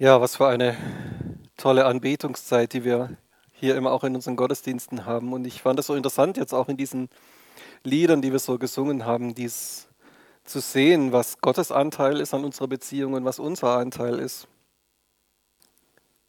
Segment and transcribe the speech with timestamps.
[0.00, 0.78] Ja, was für eine
[1.58, 3.18] tolle Anbetungszeit, die wir
[3.52, 5.34] hier immer auch in unseren Gottesdiensten haben.
[5.34, 7.10] Und ich fand es so interessant, jetzt auch in diesen
[7.84, 9.88] Liedern, die wir so gesungen haben, dies
[10.44, 14.48] zu sehen, was Gottes Anteil ist an unserer Beziehung und was unser Anteil ist.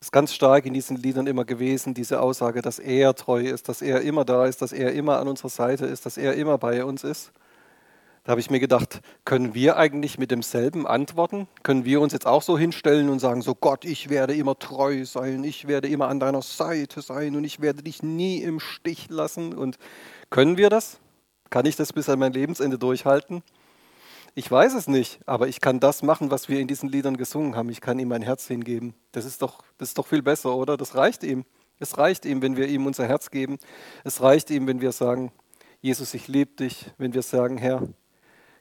[0.02, 3.70] Es ist ganz stark in diesen Liedern immer gewesen, diese Aussage, dass er treu ist,
[3.70, 6.58] dass er immer da ist, dass er immer an unserer Seite ist, dass er immer
[6.58, 7.32] bei uns ist.
[8.24, 11.48] Da habe ich mir gedacht, können wir eigentlich mit demselben antworten?
[11.64, 15.06] Können wir uns jetzt auch so hinstellen und sagen, so Gott, ich werde immer treu
[15.06, 19.10] sein, ich werde immer an deiner Seite sein und ich werde dich nie im Stich
[19.10, 19.54] lassen?
[19.54, 19.78] Und
[20.30, 21.00] können wir das?
[21.50, 23.42] Kann ich das bis an mein Lebensende durchhalten?
[24.36, 27.56] Ich weiß es nicht, aber ich kann das machen, was wir in diesen Liedern gesungen
[27.56, 27.70] haben.
[27.70, 28.94] Ich kann ihm mein Herz hingeben.
[29.12, 30.78] Das ist doch, das ist doch viel besser, oder?
[30.78, 31.44] Das reicht ihm.
[31.80, 33.58] Es reicht ihm, wenn wir ihm unser Herz geben.
[34.04, 35.32] Es reicht ihm, wenn wir sagen,
[35.82, 36.92] Jesus, ich liebe dich.
[36.98, 37.88] Wenn wir sagen, Herr,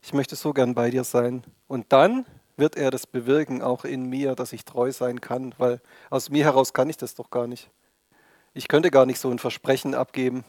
[0.02, 1.45] ich möchte so gern bei dir sein.
[1.66, 5.80] Und dann wird er das bewirken, auch in mir, dass ich treu sein kann, weil
[6.10, 7.70] aus mir heraus kann ich das doch gar nicht.
[8.52, 10.45] Ich könnte gar nicht so ein Versprechen abgeben,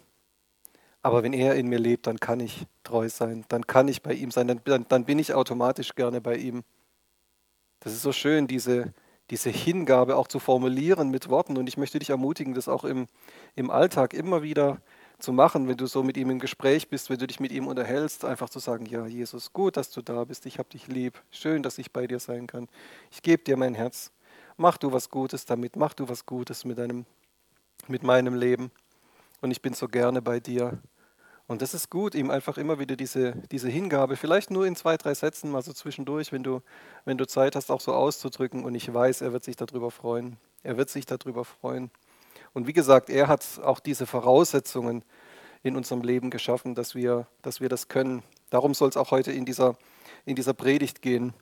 [1.02, 4.13] aber wenn er in mir lebt, dann kann ich treu sein, dann kann ich bei
[4.13, 6.63] ihm sein, dann, dann, bin ich automatisch gerne bei ihm.
[7.80, 8.93] Das ist so schön, diese,
[9.30, 11.58] diese Hingabe auch zu formulieren mit Worten.
[11.58, 13.08] Und ich möchte dich ermutigen, das auch im,
[13.55, 14.81] im Alltag immer wieder zu
[15.31, 18.25] machen, wenn du so mit ihm im Gespräch bist, wenn du dich mit ihm unterhältst,
[18.25, 21.61] einfach zu sagen, ja, Jesus, gut, dass du da bist, ich habe dich lieb, schön,
[21.61, 22.67] dass ich bei dir sein kann.
[23.11, 24.11] Ich gebe dir mein Herz.
[24.58, 27.05] Mach du was Gutes damit, mach du was Gutes mit, deinem,
[27.88, 28.72] mit meinem Leben.
[29.42, 30.80] Und ich bin so gerne bei dir.
[31.47, 34.97] Und das ist gut, ihm einfach immer wieder diese, diese Hingabe, vielleicht nur in zwei,
[34.97, 36.61] drei Sätzen, mal so zwischendurch, wenn du,
[37.05, 38.64] wenn du Zeit hast, auch so auszudrücken.
[38.64, 40.38] Und ich weiß, er wird sich darüber freuen.
[40.64, 41.92] Er wird sich darüber freuen.
[42.53, 45.03] Und wie gesagt, er hat auch diese Voraussetzungen
[45.63, 48.23] in unserem Leben geschaffen, dass wir, dass wir das können.
[48.49, 49.77] Darum soll es auch heute in dieser,
[50.25, 51.33] in dieser Predigt gehen.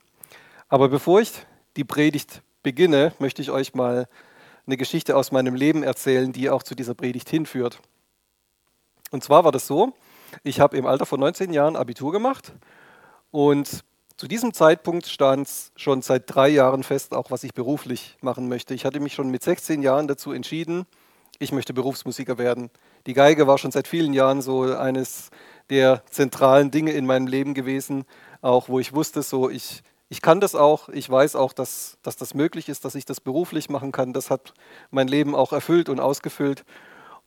[0.67, 1.31] Aber bevor ich
[1.77, 4.07] die Predigt beginne, möchte ich euch mal
[4.67, 7.79] eine Geschichte aus meinem Leben erzählen, die auch zu dieser Predigt hinführt.
[9.09, 9.93] Und zwar war das so,
[10.43, 12.53] ich habe im Alter von 19 Jahren Abitur gemacht
[13.31, 13.83] und
[14.17, 18.49] zu diesem Zeitpunkt stand es schon seit drei Jahren fest, auch was ich beruflich machen
[18.49, 18.73] möchte.
[18.73, 20.85] Ich hatte mich schon mit 16 Jahren dazu entschieden,
[21.39, 22.69] ich möchte Berufsmusiker werden.
[23.07, 25.29] Die Geige war schon seit vielen Jahren so eines
[25.69, 28.05] der zentralen Dinge in meinem Leben gewesen,
[28.41, 32.17] auch wo ich wusste, so ich, ich kann das auch, ich weiß auch, dass, dass
[32.17, 34.11] das möglich ist, dass ich das beruflich machen kann.
[34.11, 34.53] Das hat
[34.91, 36.65] mein Leben auch erfüllt und ausgefüllt.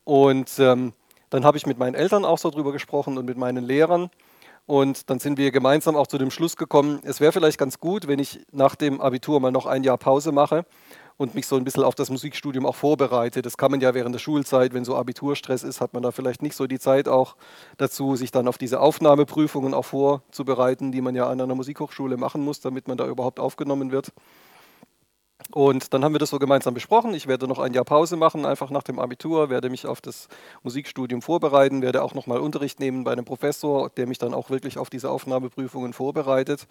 [0.04, 0.92] Und ähm,
[1.30, 4.10] dann habe ich mit meinen Eltern auch so drüber gesprochen und mit meinen Lehrern.
[4.66, 8.06] Und dann sind wir gemeinsam auch zu dem Schluss gekommen, es wäre vielleicht ganz gut,
[8.06, 10.64] wenn ich nach dem Abitur mal noch ein Jahr Pause mache
[11.22, 13.42] und mich so ein bisschen auf das Musikstudium auch vorbereite.
[13.42, 16.42] Das kann man ja während der Schulzeit, wenn so Abiturstress ist, hat man da vielleicht
[16.42, 17.36] nicht so die Zeit auch
[17.78, 22.44] dazu, sich dann auf diese Aufnahmeprüfungen auch vorzubereiten, die man ja an einer Musikhochschule machen
[22.44, 24.12] muss, damit man da überhaupt aufgenommen wird.
[25.50, 27.14] Und dann haben wir das so gemeinsam besprochen.
[27.14, 30.28] Ich werde noch ein Jahr Pause machen, einfach nach dem Abitur, werde mich auf das
[30.62, 34.78] Musikstudium vorbereiten, werde auch nochmal Unterricht nehmen bei einem Professor, der mich dann auch wirklich
[34.78, 36.66] auf diese Aufnahmeprüfungen vorbereitet.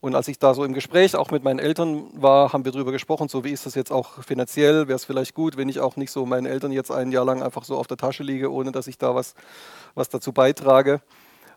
[0.00, 2.92] Und als ich da so im Gespräch auch mit meinen Eltern war, haben wir darüber
[2.92, 5.96] gesprochen, so wie ist das jetzt auch finanziell, wäre es vielleicht gut, wenn ich auch
[5.96, 8.72] nicht so meinen Eltern jetzt ein Jahr lang einfach so auf der Tasche liege, ohne
[8.72, 9.34] dass ich da was,
[9.94, 11.00] was dazu beitrage.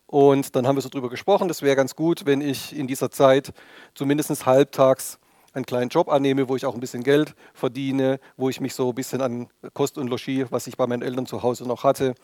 [0.05, 3.11] Und dann haben wir so darüber gesprochen, das wäre ganz gut, wenn ich in dieser
[3.11, 3.53] Zeit
[3.93, 5.19] zumindest halbtags
[5.53, 8.89] einen kleinen Job annehme, wo ich auch ein bisschen Geld verdiene, wo ich mich so
[8.89, 12.15] ein bisschen an Kost und Logis, was ich bei meinen Eltern zu Hause noch hatte,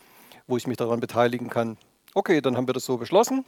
[0.47, 1.77] wo ich mich daran beteiligen kann.
[2.13, 3.45] Okay, dann haben wir das so beschlossen.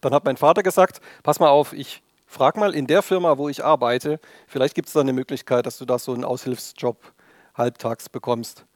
[0.00, 3.48] Dann hat mein Vater gesagt, pass mal auf, ich frage mal in der Firma, wo
[3.48, 6.96] ich arbeite, vielleicht gibt es da eine Möglichkeit, dass du da so einen Aushilfsjob
[7.54, 8.66] halbtags bekommst.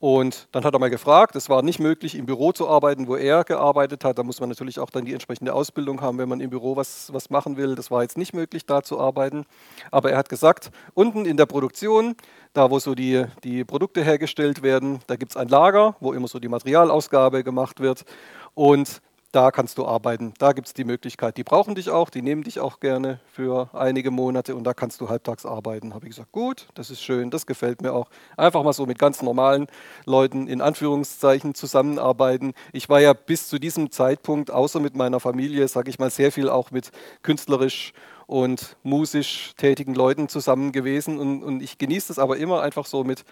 [0.00, 3.16] Und dann hat er mal gefragt, es war nicht möglich, im Büro zu arbeiten, wo
[3.16, 4.18] er gearbeitet hat.
[4.18, 7.12] Da muss man natürlich auch dann die entsprechende Ausbildung haben, wenn man im Büro was,
[7.12, 7.74] was machen will.
[7.74, 9.44] Das war jetzt nicht möglich, da zu arbeiten.
[9.90, 12.16] Aber er hat gesagt, unten in der Produktion,
[12.54, 16.28] da wo so die, die Produkte hergestellt werden, da gibt es ein Lager, wo immer
[16.28, 18.06] so die Materialausgabe gemacht wird.
[18.54, 19.02] Und
[19.32, 20.34] da kannst du arbeiten.
[20.38, 21.36] Da gibt es die Möglichkeit.
[21.36, 25.00] Die brauchen dich auch, die nehmen dich auch gerne für einige Monate und da kannst
[25.00, 25.94] du halbtags arbeiten.
[25.94, 28.10] Habe ich gesagt, gut, das ist schön, das gefällt mir auch.
[28.36, 29.68] Einfach mal so mit ganz normalen
[30.04, 32.54] Leuten in Anführungszeichen zusammenarbeiten.
[32.72, 36.32] Ich war ja bis zu diesem Zeitpunkt, außer mit meiner Familie, sage ich mal, sehr
[36.32, 36.90] viel auch mit
[37.22, 37.92] künstlerisch
[38.26, 43.02] und musisch tätigen Leuten zusammen gewesen und, und ich genieße es aber immer einfach so
[43.04, 43.24] mit,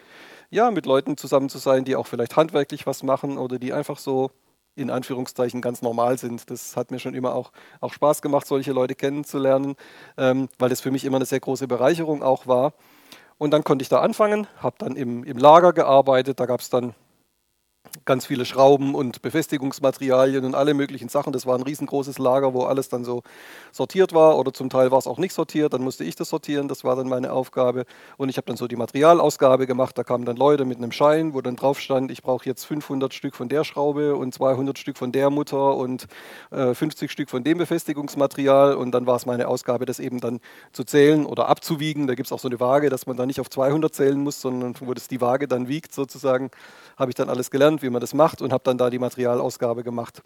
[0.51, 3.99] ja, mit Leuten zusammen zu sein, die auch vielleicht handwerklich was machen oder die einfach
[3.99, 4.31] so
[4.79, 6.51] in Anführungszeichen ganz normal sind.
[6.51, 9.77] Das hat mir schon immer auch, auch Spaß gemacht, solche Leute kennenzulernen,
[10.17, 12.73] ähm, weil das für mich immer eine sehr große Bereicherung auch war.
[13.39, 16.71] Und dann konnte ich da anfangen, habe dann im, im Lager gearbeitet, da gab es
[16.71, 16.95] dann
[18.05, 21.33] ganz viele Schrauben und Befestigungsmaterialien und alle möglichen Sachen.
[21.33, 23.23] Das war ein riesengroßes Lager, wo alles dann so
[23.73, 25.73] sortiert war oder zum Teil war es auch nicht sortiert.
[25.73, 27.85] Dann musste ich das sortieren, das war dann meine Aufgabe.
[28.17, 29.97] Und ich habe dann so die Materialausgabe gemacht.
[29.99, 33.13] Da kamen dann Leute mit einem Schein, wo dann drauf stand, ich brauche jetzt 500
[33.13, 36.07] Stück von der Schraube und 200 Stück von der Mutter und
[36.51, 38.75] äh, 50 Stück von dem Befestigungsmaterial.
[38.75, 40.41] Und dann war es meine Ausgabe, das eben dann
[40.73, 42.07] zu zählen oder abzuwiegen.
[42.07, 44.41] Da gibt es auch so eine Waage, dass man da nicht auf 200 zählen muss,
[44.41, 46.51] sondern wo das die Waage dann wiegt sozusagen.
[46.99, 49.85] Habe ich dann alles gelernt, wie man das macht und habe dann da die Materialausgabe
[49.85, 50.23] gemacht.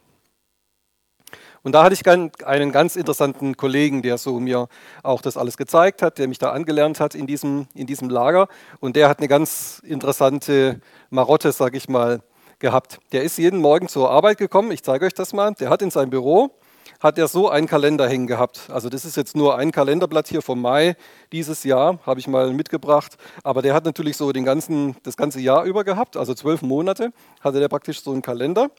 [1.63, 4.67] Und da hatte ich einen ganz interessanten Kollegen, der so mir
[5.05, 8.49] auch das alles gezeigt hat, der mich da angelernt hat in diesem, in diesem Lager.
[8.81, 10.81] Und der hat eine ganz interessante
[11.11, 12.21] Marotte, sage ich mal,
[12.59, 12.99] gehabt.
[13.13, 15.53] Der ist jeden Morgen zur Arbeit gekommen, ich zeige euch das mal.
[15.55, 16.59] Der hat in seinem Büro
[17.03, 18.71] hat er so einen Kalender hängen gehabt.
[18.71, 20.95] Also das ist jetzt nur ein Kalenderblatt hier vom Mai
[21.33, 23.17] dieses Jahr, habe ich mal mitgebracht.
[23.43, 27.13] Aber der hat natürlich so den ganzen, das ganze Jahr über gehabt, also zwölf Monate
[27.41, 28.71] hatte der praktisch so einen Kalender.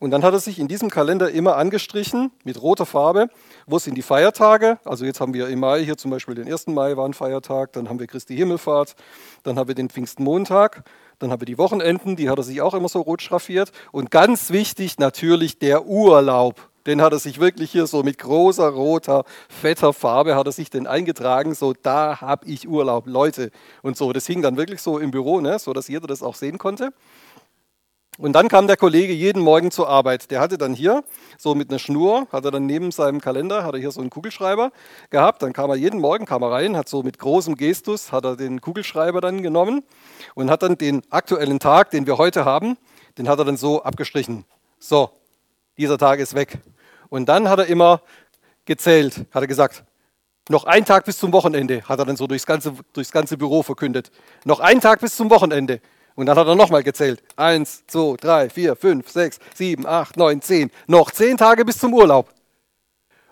[0.00, 3.28] Und dann hat er sich in diesem Kalender immer angestrichen mit roter Farbe,
[3.66, 4.78] wo sind die Feiertage.
[4.84, 6.66] Also jetzt haben wir im Mai hier zum Beispiel den 1.
[6.68, 8.96] Mai war ein Feiertag, dann haben wir Christi Himmelfahrt,
[9.44, 10.82] dann haben wir den Pfingstmontag,
[11.20, 13.70] dann haben wir die Wochenenden, die hat er sich auch immer so rot schraffiert.
[13.92, 16.69] Und ganz wichtig natürlich der Urlaub.
[16.86, 20.70] Den hat er sich wirklich hier so mit großer, roter, fetter Farbe hat er sich
[20.70, 23.50] den eingetragen, so da habe ich Urlaub, Leute.
[23.82, 26.34] Und so, das hing dann wirklich so im Büro, ne, so dass jeder das auch
[26.34, 26.92] sehen konnte.
[28.20, 30.30] Und dann kam der Kollege jeden Morgen zur Arbeit.
[30.30, 31.04] Der hatte dann hier
[31.38, 34.10] so mit einer Schnur, hat er dann neben seinem Kalender, hat er hier so einen
[34.10, 34.72] Kugelschreiber
[35.08, 35.42] gehabt.
[35.42, 38.36] Dann kam er jeden Morgen, kam er rein, hat so mit großem Gestus, hat er
[38.36, 39.84] den Kugelschreiber dann genommen
[40.34, 42.76] und hat dann den aktuellen Tag, den wir heute haben,
[43.16, 44.44] den hat er dann so abgestrichen.
[44.78, 45.10] So,
[45.80, 46.58] dieser Tag ist weg.
[47.08, 48.02] Und dann hat er immer
[48.64, 49.82] gezählt, hat er gesagt,
[50.48, 53.62] noch ein Tag bis zum Wochenende, hat er dann so durchs ganze, durchs ganze Büro
[53.62, 54.10] verkündet.
[54.44, 55.80] Noch ein Tag bis zum Wochenende.
[56.16, 57.22] Und dann hat er nochmal gezählt.
[57.36, 60.70] Eins, zwei, drei, vier, fünf, sechs, sieben, acht, neun, zehn.
[60.86, 62.28] Noch zehn Tage bis zum Urlaub.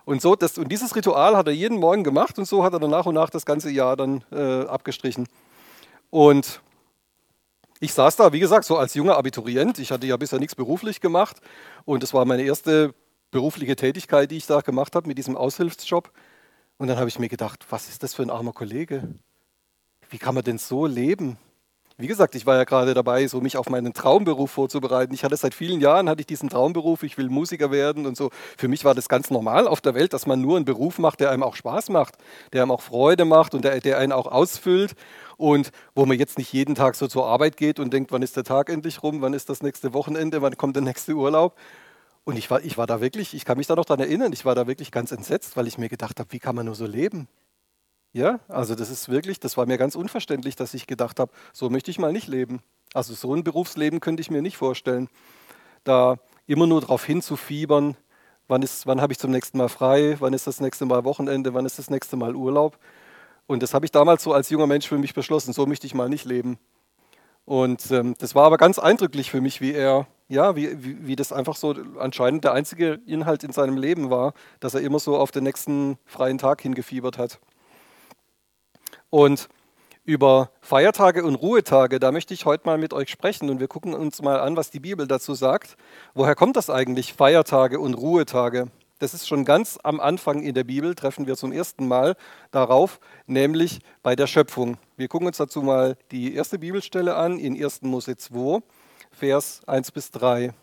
[0.05, 2.79] Und, so, das, und dieses Ritual hat er jeden Morgen gemacht und so hat er
[2.79, 5.27] dann nach und nach das ganze Jahr dann äh, abgestrichen.
[6.09, 6.61] Und
[7.79, 9.79] ich saß da, wie gesagt, so als junger Abiturient.
[9.79, 11.37] Ich hatte ja bisher nichts beruflich gemacht
[11.85, 12.93] und das war meine erste
[13.31, 16.11] berufliche Tätigkeit, die ich da gemacht habe mit diesem Aushilfsjob.
[16.77, 19.07] Und dann habe ich mir gedacht, was ist das für ein armer Kollege?
[20.09, 21.37] Wie kann man denn so leben?
[21.99, 25.13] Wie gesagt, ich war ja gerade dabei, so mich auf meinen Traumberuf vorzubereiten.
[25.13, 28.29] Ich hatte seit vielen Jahren hatte ich diesen Traumberuf, ich will Musiker werden und so.
[28.57, 31.19] Für mich war das ganz normal auf der Welt, dass man nur einen Beruf macht,
[31.19, 32.15] der einem auch Spaß macht,
[32.53, 34.93] der einem auch Freude macht und der, der einen auch ausfüllt
[35.35, 38.37] und wo man jetzt nicht jeden Tag so zur Arbeit geht und denkt, wann ist
[38.37, 41.57] der Tag endlich rum, wann ist das nächste Wochenende, wann kommt der nächste Urlaub.
[42.23, 44.45] Und ich war, ich war da wirklich, ich kann mich da noch daran erinnern, ich
[44.45, 46.85] war da wirklich ganz entsetzt, weil ich mir gedacht habe, wie kann man nur so
[46.85, 47.27] leben?
[48.11, 51.69] Ja, also das ist wirklich, das war mir ganz unverständlich, dass ich gedacht habe, so
[51.69, 52.61] möchte ich mal nicht leben.
[52.93, 55.09] Also so ein Berufsleben könnte ich mir nicht vorstellen.
[55.83, 56.17] Da
[56.47, 57.95] immer nur darauf hinzufiebern,
[58.47, 61.65] wann, wann habe ich zum nächsten Mal frei, wann ist das nächste Mal Wochenende, wann
[61.65, 62.79] ist das nächste Mal Urlaub.
[63.45, 65.93] Und das habe ich damals so als junger Mensch für mich beschlossen, so möchte ich
[65.93, 66.57] mal nicht leben.
[67.45, 71.15] Und ähm, das war aber ganz eindrücklich für mich, wie er, ja, wie, wie, wie,
[71.15, 75.17] das einfach so anscheinend der einzige Inhalt in seinem Leben war, dass er immer so
[75.17, 77.39] auf den nächsten freien Tag hingefiebert hat.
[79.09, 79.49] Und
[80.03, 83.93] über Feiertage und Ruhetage, da möchte ich heute mal mit euch sprechen und wir gucken
[83.93, 85.77] uns mal an, was die Bibel dazu sagt.
[86.13, 88.67] Woher kommt das eigentlich, Feiertage und Ruhetage?
[88.99, 92.15] Das ist schon ganz am Anfang in der Bibel, treffen wir zum ersten Mal
[92.51, 94.77] darauf, nämlich bei der Schöpfung.
[94.97, 97.83] Wir gucken uns dazu mal die erste Bibelstelle an, in 1.
[97.83, 98.61] Mose 2,
[99.11, 100.53] Vers 1 bis 3.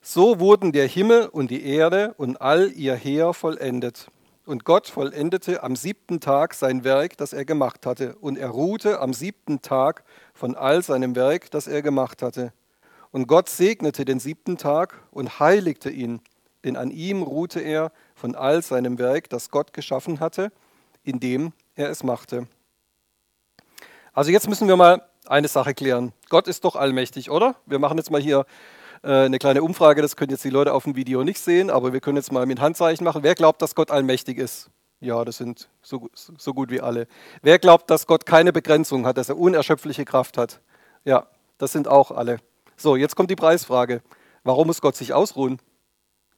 [0.00, 4.08] So wurden der Himmel und die Erde und all ihr Heer vollendet.
[4.46, 8.16] Und Gott vollendete am siebten Tag sein Werk, das er gemacht hatte.
[8.16, 12.54] Und er ruhte am siebten Tag von all seinem Werk, das er gemacht hatte.
[13.10, 16.20] Und Gott segnete den siebten Tag und heiligte ihn
[16.66, 20.50] denn an ihm ruhte er von all seinem Werk, das Gott geschaffen hatte,
[21.04, 22.48] indem er es machte.
[24.12, 26.12] Also jetzt müssen wir mal eine Sache klären.
[26.28, 27.54] Gott ist doch allmächtig, oder?
[27.66, 28.46] Wir machen jetzt mal hier
[29.06, 32.00] eine kleine Umfrage, das können jetzt die Leute auf dem Video nicht sehen, aber wir
[32.00, 33.22] können jetzt mal mit Handzeichen machen.
[33.22, 34.68] Wer glaubt, dass Gott allmächtig ist?
[34.98, 37.06] Ja, das sind so, so gut wie alle.
[37.42, 40.60] Wer glaubt, dass Gott keine Begrenzung hat, dass er unerschöpfliche Kraft hat?
[41.04, 41.26] Ja,
[41.58, 42.38] das sind auch alle.
[42.76, 44.02] So, jetzt kommt die Preisfrage.
[44.42, 45.60] Warum muss Gott sich ausruhen?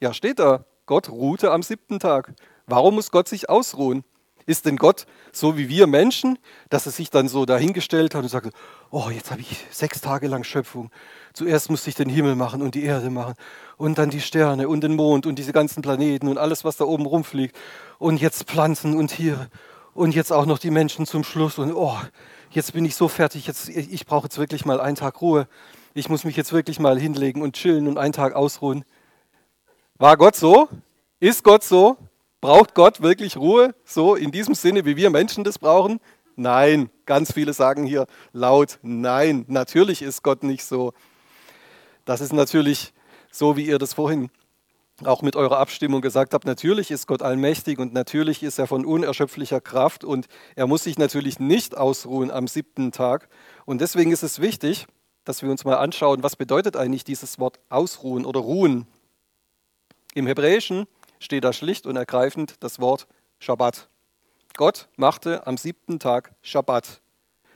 [0.00, 0.64] Ja, steht da.
[0.86, 2.34] Gott ruhte am siebten Tag.
[2.66, 4.04] Warum muss Gott sich ausruhen?
[4.48, 6.38] Ist denn Gott so wie wir Menschen,
[6.70, 8.52] dass er sich dann so dahingestellt hat und sagt,
[8.90, 10.90] oh, jetzt habe ich sechs Tage lang Schöpfung.
[11.34, 13.34] Zuerst musste ich den Himmel machen und die Erde machen
[13.76, 16.84] und dann die Sterne und den Mond und diese ganzen Planeten und alles, was da
[16.84, 17.54] oben rumfliegt
[17.98, 19.48] und jetzt Pflanzen und Tiere
[19.94, 21.96] und jetzt auch noch die Menschen zum Schluss und oh,
[22.50, 25.46] jetzt bin ich so fertig, jetzt, ich brauche jetzt wirklich mal einen Tag Ruhe
[25.98, 28.84] ich muss mich jetzt wirklich mal hinlegen und chillen und einen Tag ausruhen.
[29.96, 30.68] War Gott so?
[31.18, 31.96] Ist Gott so?
[32.40, 36.00] Braucht Gott wirklich Ruhe, so in diesem Sinne, wie wir Menschen das brauchen?
[36.36, 40.92] Nein, ganz viele sagen hier laut, nein, natürlich ist Gott nicht so.
[42.04, 42.92] Das ist natürlich
[43.32, 44.30] so, wie ihr das vorhin
[45.04, 48.84] auch mit eurer Abstimmung gesagt habt, natürlich ist Gott allmächtig und natürlich ist er von
[48.84, 50.26] unerschöpflicher Kraft und
[50.56, 53.28] er muss sich natürlich nicht ausruhen am siebten Tag.
[53.64, 54.86] Und deswegen ist es wichtig,
[55.24, 58.86] dass wir uns mal anschauen, was bedeutet eigentlich dieses Wort ausruhen oder ruhen.
[60.14, 60.86] Im Hebräischen
[61.18, 63.06] steht da schlicht und ergreifend das Wort
[63.38, 63.88] Schabbat.
[64.56, 67.00] Gott machte am siebten Tag Schabbat.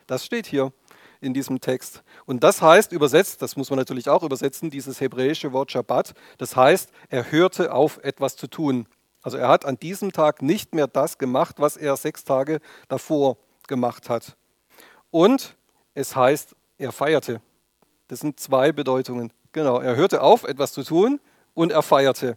[0.07, 0.73] Das steht hier
[1.21, 2.02] in diesem Text.
[2.26, 6.57] Und das heißt übersetzt, das muss man natürlich auch übersetzen, dieses hebräische Wort Shabbat, das
[6.57, 8.87] heißt, er hörte auf, etwas zu tun.
[9.23, 13.37] Also er hat an diesem Tag nicht mehr das gemacht, was er sechs Tage davor
[13.69, 14.37] gemacht hat.
[15.11, 15.57] Und
[15.95, 17.40] es heißt, er feierte.
[18.09, 19.33] Das sind zwei Bedeutungen.
[19.52, 21.21] Genau, er hörte auf, etwas zu tun
[21.54, 22.37] und er feierte.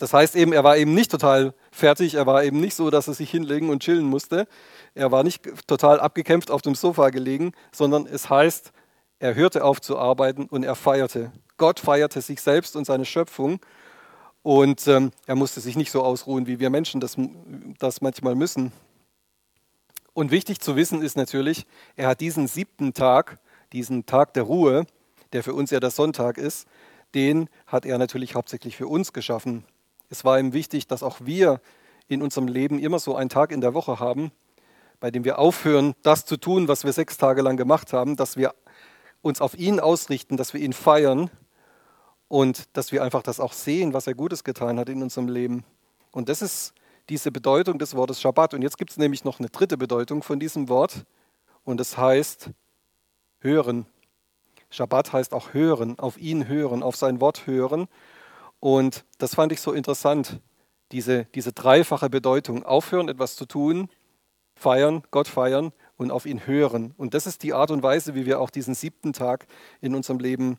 [0.00, 3.06] Das heißt eben, er war eben nicht total fertig, er war eben nicht so, dass
[3.06, 4.48] er sich hinlegen und chillen musste.
[4.94, 8.72] Er war nicht total abgekämpft auf dem Sofa gelegen, sondern es heißt,
[9.18, 11.32] er hörte auf zu arbeiten und er feierte.
[11.58, 13.60] Gott feierte sich selbst und seine Schöpfung
[14.42, 17.18] und ähm, er musste sich nicht so ausruhen, wie wir Menschen das,
[17.78, 18.72] das manchmal müssen.
[20.14, 21.66] Und wichtig zu wissen ist natürlich,
[21.96, 23.38] er hat diesen siebten Tag,
[23.74, 24.86] diesen Tag der Ruhe,
[25.34, 26.66] der für uns ja der Sonntag ist,
[27.14, 29.66] den hat er natürlich hauptsächlich für uns geschaffen.
[30.10, 31.60] Es war ihm wichtig, dass auch wir
[32.08, 34.32] in unserem Leben immer so einen Tag in der Woche haben,
[34.98, 38.36] bei dem wir aufhören, das zu tun, was wir sechs Tage lang gemacht haben, dass
[38.36, 38.54] wir
[39.22, 41.30] uns auf ihn ausrichten, dass wir ihn feiern
[42.28, 45.64] und dass wir einfach das auch sehen, was er Gutes getan hat in unserem Leben.
[46.10, 46.74] Und das ist
[47.08, 48.54] diese Bedeutung des Wortes Schabbat.
[48.54, 51.04] Und jetzt gibt es nämlich noch eine dritte Bedeutung von diesem Wort
[51.64, 52.50] und es heißt
[53.40, 53.86] hören.
[54.70, 57.88] Schabbat heißt auch hören, auf ihn hören, auf sein Wort hören.
[58.60, 60.40] Und das fand ich so interessant,
[60.92, 62.62] diese, diese dreifache Bedeutung.
[62.62, 63.88] Aufhören, etwas zu tun,
[64.54, 66.94] feiern, Gott feiern und auf ihn hören.
[66.96, 69.46] Und das ist die Art und Weise, wie wir auch diesen siebten Tag
[69.80, 70.58] in unserem Leben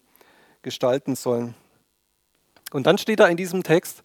[0.63, 1.53] gestalten sollen.
[2.72, 4.03] Und dann steht da in diesem Text,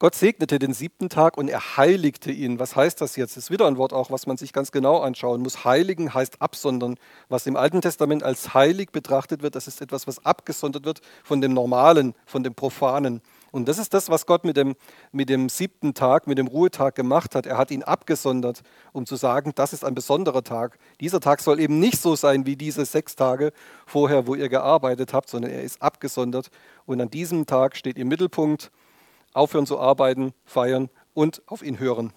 [0.00, 2.60] Gott segnete den siebten Tag und er heiligte ihn.
[2.60, 3.36] Was heißt das jetzt?
[3.36, 5.64] Das ist wieder ein Wort auch, was man sich ganz genau anschauen muss.
[5.64, 6.94] Heiligen heißt absondern.
[7.28, 11.40] Was im Alten Testament als heilig betrachtet wird, das ist etwas, was abgesondert wird von
[11.40, 13.22] dem Normalen, von dem Profanen.
[13.50, 14.76] Und das ist das, was Gott mit dem,
[15.10, 17.46] mit dem siebten Tag, mit dem Ruhetag gemacht hat.
[17.46, 18.62] Er hat ihn abgesondert,
[18.92, 20.78] um zu sagen, das ist ein besonderer Tag.
[21.00, 23.52] Dieser Tag soll eben nicht so sein wie diese sechs Tage
[23.84, 26.50] vorher, wo ihr gearbeitet habt, sondern er ist abgesondert.
[26.86, 28.70] Und an diesem Tag steht im Mittelpunkt,
[29.38, 32.12] aufhören zu arbeiten, feiern und auf ihn hören.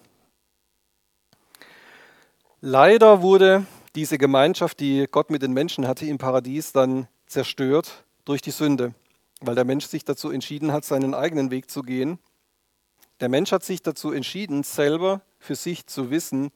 [2.60, 8.40] Leider wurde diese Gemeinschaft, die Gott mit den Menschen hatte im Paradies, dann zerstört durch
[8.40, 8.94] die Sünde,
[9.40, 12.18] weil der Mensch sich dazu entschieden hat, seinen eigenen Weg zu gehen.
[13.20, 16.50] Der Mensch hat sich dazu entschieden, selber für sich zu wissen,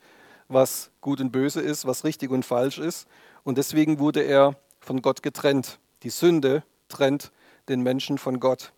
[0.49, 3.09] was gut und böse ist, was richtig und falsch ist.
[3.43, 5.79] Und deswegen wurde er von Gott getrennt.
[6.03, 7.33] Die Sünde trennt
[7.69, 8.73] den Menschen von Gott.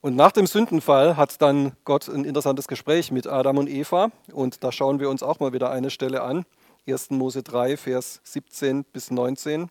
[0.00, 4.10] Und nach dem Sündenfall hat dann Gott ein interessantes Gespräch mit Adam und Eva.
[4.32, 6.44] Und da schauen wir uns auch mal wieder eine Stelle an.
[6.86, 7.10] 1.
[7.10, 9.68] Mose 3, Vers 17 bis 19.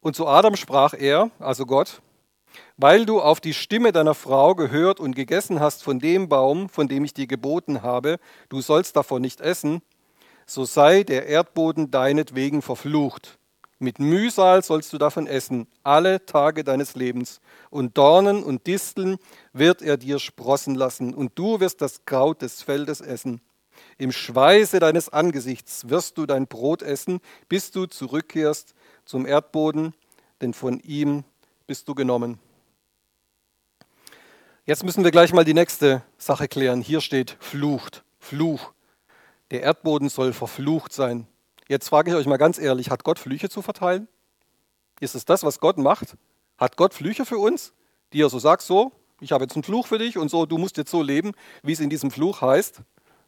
[0.00, 2.00] Und zu Adam sprach er, also Gott,
[2.78, 6.88] weil du auf die Stimme deiner Frau gehört und gegessen hast von dem Baum, von
[6.88, 9.82] dem ich dir geboten habe, du sollst davon nicht essen,
[10.46, 13.38] so sei der Erdboden deinetwegen verflucht.
[13.82, 17.40] Mit Mühsal sollst du davon essen, alle Tage deines Lebens.
[17.70, 19.16] Und Dornen und Disteln
[19.54, 23.40] wird er dir sprossen lassen, und du wirst das Kraut des Feldes essen.
[23.96, 28.74] Im Schweiße deines Angesichts wirst du dein Brot essen, bis du zurückkehrst
[29.06, 29.94] zum Erdboden,
[30.42, 31.24] denn von ihm
[31.66, 32.38] bist du genommen.
[34.66, 36.82] Jetzt müssen wir gleich mal die nächste Sache klären.
[36.82, 38.74] Hier steht Flucht, Fluch.
[39.50, 41.26] Der Erdboden soll verflucht sein.
[41.70, 44.08] Jetzt frage ich euch mal ganz ehrlich, hat Gott Flüche zu verteilen?
[44.98, 46.16] Ist es das, was Gott macht?
[46.58, 47.74] Hat Gott Flüche für uns,
[48.12, 50.58] die er so sagt, so, ich habe jetzt einen Fluch für dich und so, du
[50.58, 51.30] musst jetzt so leben,
[51.62, 52.80] wie es in diesem Fluch heißt?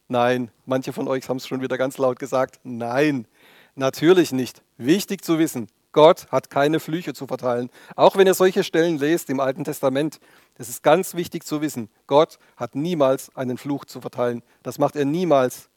[0.08, 2.58] Nein, manche von euch haben es schon wieder ganz laut gesagt.
[2.64, 3.28] Nein,
[3.76, 4.60] natürlich nicht.
[4.76, 7.70] Wichtig zu wissen, Gott hat keine Flüche zu verteilen.
[7.94, 10.18] Auch wenn ihr solche Stellen lest im Alten Testament,
[10.56, 11.90] das ist ganz wichtig zu wissen.
[12.08, 14.42] Gott hat niemals einen Fluch zu verteilen.
[14.64, 15.68] Das macht er niemals.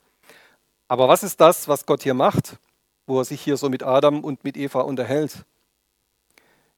[0.88, 2.58] Aber was ist das, was Gott hier macht,
[3.08, 5.46] wo er sich hier so mit Adam und mit Eva unterhält?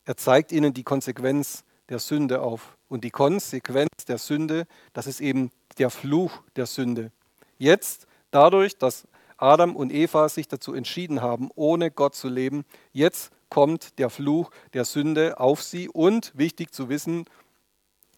[0.06, 2.78] Er zeigt ihnen die Konsequenz der Sünde auf.
[2.90, 7.12] Und die Konsequenz der Sünde, das ist eben der Fluch der Sünde.
[7.58, 13.32] Jetzt, dadurch, dass Adam und Eva sich dazu entschieden haben, ohne Gott zu leben, jetzt
[13.50, 17.26] kommt der Fluch der Sünde auf sie und, wichtig zu wissen,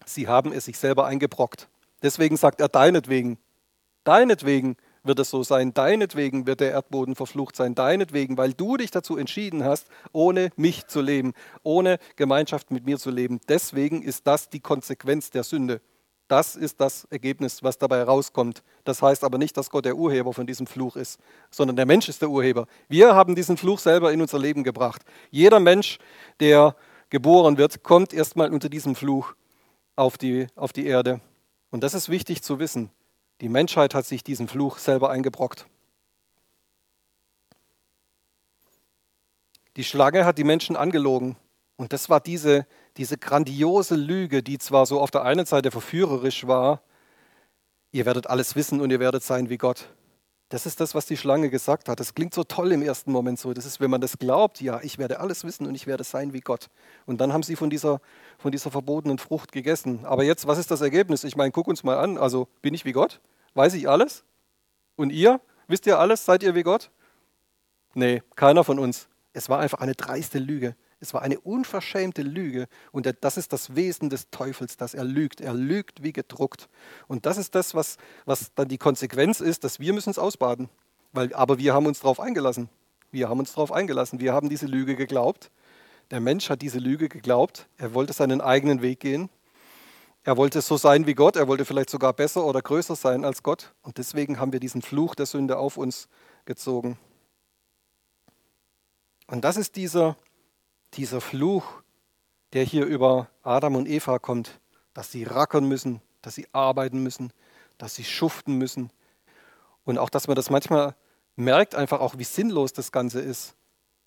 [0.06, 1.68] sie haben es sich selber eingebrockt.
[2.02, 3.38] Deswegen sagt er deinetwegen,
[4.04, 8.90] deinetwegen wird es so sein, deinetwegen wird der Erdboden verflucht sein, deinetwegen, weil du dich
[8.90, 13.40] dazu entschieden hast, ohne mich zu leben, ohne Gemeinschaft mit mir zu leben.
[13.48, 15.80] Deswegen ist das die Konsequenz der Sünde.
[16.28, 18.62] Das ist das Ergebnis, was dabei rauskommt.
[18.84, 21.18] Das heißt aber nicht, dass Gott der Urheber von diesem Fluch ist,
[21.50, 22.66] sondern der Mensch ist der Urheber.
[22.88, 25.02] Wir haben diesen Fluch selber in unser Leben gebracht.
[25.30, 25.98] Jeder Mensch,
[26.38, 26.76] der
[27.08, 29.34] geboren wird, kommt erstmal unter diesem Fluch
[29.96, 31.20] auf die, auf die Erde.
[31.70, 32.90] Und das ist wichtig zu wissen.
[33.40, 35.66] Die Menschheit hat sich diesen Fluch selber eingebrockt.
[39.76, 41.36] Die Schlange hat die Menschen angelogen.
[41.76, 42.66] Und das war diese,
[42.98, 46.82] diese grandiose Lüge, die zwar so auf der einen Seite verführerisch war,
[47.92, 49.88] ihr werdet alles wissen und ihr werdet sein wie Gott.
[50.50, 52.00] Das ist das, was die Schlange gesagt hat.
[52.00, 53.54] Das klingt so toll im ersten Moment so.
[53.54, 56.32] Das ist, wenn man das glaubt, ja, ich werde alles wissen und ich werde sein
[56.32, 56.66] wie Gott.
[57.06, 58.00] Und dann haben sie von dieser,
[58.36, 60.04] von dieser verbotenen Frucht gegessen.
[60.04, 61.22] Aber jetzt, was ist das Ergebnis?
[61.22, 62.18] Ich meine, guck uns mal an.
[62.18, 63.20] Also, bin ich wie Gott?
[63.54, 64.24] Weiß ich alles?
[64.96, 65.40] Und ihr?
[65.68, 66.24] Wisst ihr alles?
[66.24, 66.90] Seid ihr wie Gott?
[67.94, 69.06] Nee, keiner von uns.
[69.32, 70.74] Es war einfach eine dreiste Lüge.
[71.00, 72.68] Es war eine unverschämte Lüge.
[72.92, 75.40] Und das ist das Wesen des Teufels, dass er lügt.
[75.40, 76.68] Er lügt wie gedruckt.
[77.08, 80.68] Und das ist das, was, was dann die Konsequenz ist, dass wir müssen es ausbaden.
[81.12, 82.68] Weil, aber wir haben uns darauf eingelassen.
[83.10, 84.20] Wir haben uns darauf eingelassen.
[84.20, 85.50] Wir haben diese Lüge geglaubt.
[86.10, 87.66] Der Mensch hat diese Lüge geglaubt.
[87.78, 89.30] Er wollte seinen eigenen Weg gehen.
[90.22, 91.36] Er wollte so sein wie Gott.
[91.36, 93.72] Er wollte vielleicht sogar besser oder größer sein als Gott.
[93.80, 96.08] Und deswegen haben wir diesen Fluch der Sünde auf uns
[96.44, 96.98] gezogen.
[99.26, 100.16] Und das ist dieser
[100.94, 101.82] dieser Fluch,
[102.52, 104.60] der hier über Adam und Eva kommt,
[104.92, 107.32] dass sie rackern müssen, dass sie arbeiten müssen,
[107.78, 108.90] dass sie schuften müssen.
[109.84, 110.94] Und auch, dass man das manchmal
[111.36, 113.54] merkt, einfach auch, wie sinnlos das Ganze ist.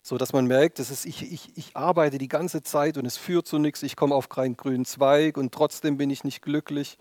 [0.06, 3.16] So dass man merkt, das ist, ich, ich, ich arbeite die ganze Zeit und es
[3.16, 6.98] führt zu nichts, ich komme auf keinen grünen Zweig und trotzdem bin ich nicht glücklich.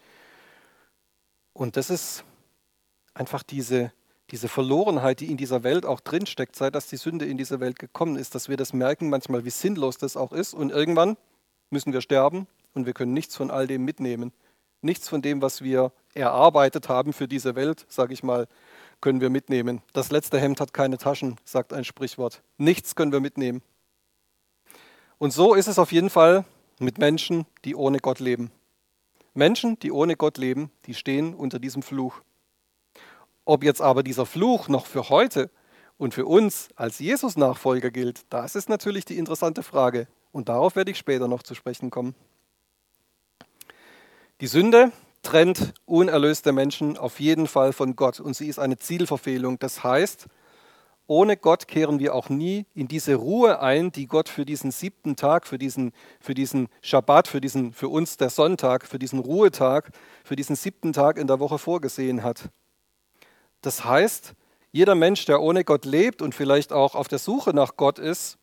[1.53, 2.25] Und das ist
[3.13, 3.93] einfach diese,
[4.33, 7.79] diese Verlorenheit, die in dieser Welt auch drinsteckt, seit dass die Sünde in diese Welt
[7.79, 10.55] gekommen ist, dass wir das merken manchmal, wie sinnlos das auch ist.
[10.55, 11.19] Und irgendwann
[11.69, 14.33] müssen wir sterben und wir können nichts von all dem mitnehmen.
[14.81, 18.49] Nichts von dem, was wir erarbeitet haben für diese Welt, sage ich mal,
[19.03, 19.83] können wir mitnehmen.
[19.93, 22.43] Das letzte Hemd hat keine Taschen, sagt ein Sprichwort.
[22.57, 23.63] Nichts können wir mitnehmen.
[25.19, 26.45] Und so ist es auf jeden Fall
[26.79, 28.51] mit Menschen, die ohne Gott leben.
[29.35, 32.23] Menschen, die ohne Gott leben, die stehen unter diesem Fluch.
[33.45, 35.51] Ob jetzt aber dieser Fluch noch für heute
[35.99, 40.07] und für uns als Jesus-Nachfolger gilt, das ist natürlich die interessante Frage.
[40.31, 42.15] Und darauf werde ich später noch zu sprechen kommen.
[44.41, 49.59] Die Sünde trennt unerlöste Menschen auf jeden Fall von Gott und sie ist eine Zielverfehlung.
[49.59, 50.27] Das heißt,
[51.07, 55.15] ohne Gott kehren wir auch nie in diese Ruhe ein, die Gott für diesen siebten
[55.15, 59.91] Tag, für diesen, für diesen Schabbat, für, diesen, für uns der Sonntag, für diesen Ruhetag,
[60.25, 62.51] für diesen siebten Tag in der Woche vorgesehen hat.
[63.63, 64.35] Das heißt,
[64.73, 68.39] jeder Mensch, der ohne Gott lebt und vielleicht auch auf der Suche nach Gott ist,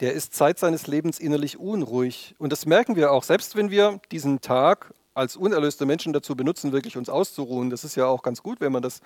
[0.00, 2.34] der ist Zeit seines Lebens innerlich unruhig.
[2.38, 6.72] Und das merken wir auch, selbst wenn wir diesen Tag als unerlöste Menschen dazu benutzen,
[6.72, 7.70] wirklich uns auszuruhen.
[7.70, 9.00] Das ist ja auch ganz gut, wenn man das,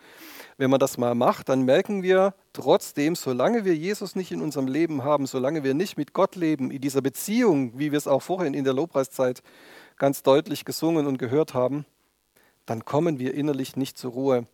[0.58, 4.66] wenn man das mal macht, dann merken wir trotzdem, solange wir Jesus nicht in unserem
[4.66, 8.22] Leben haben, solange wir nicht mit Gott leben, in dieser Beziehung, wie wir es auch
[8.22, 9.44] vorhin in der Lobpreiszeit
[9.98, 11.86] ganz deutlich gesungen und gehört haben,
[12.66, 14.46] dann kommen wir innerlich nicht zur Ruhe.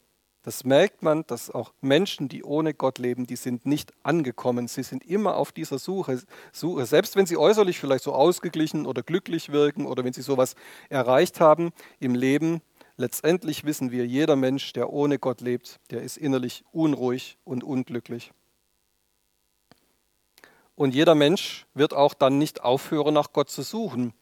[0.46, 4.68] Das merkt man, dass auch Menschen, die ohne Gott leben, die sind nicht angekommen.
[4.68, 6.22] Sie sind immer auf dieser Suche.
[6.52, 6.86] Suche.
[6.86, 10.54] Selbst wenn sie äußerlich vielleicht so ausgeglichen oder glücklich wirken oder wenn sie sowas
[10.88, 12.62] erreicht haben im Leben,
[12.96, 18.30] letztendlich wissen wir, jeder Mensch, der ohne Gott lebt, der ist innerlich unruhig und unglücklich.
[20.76, 24.14] Und jeder Mensch wird auch dann nicht aufhören, nach Gott zu suchen.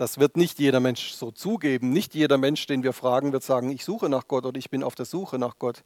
[0.00, 1.90] Das wird nicht jeder Mensch so zugeben.
[1.90, 4.82] Nicht jeder Mensch, den wir fragen, wird sagen, ich suche nach Gott oder ich bin
[4.82, 5.84] auf der Suche nach Gott.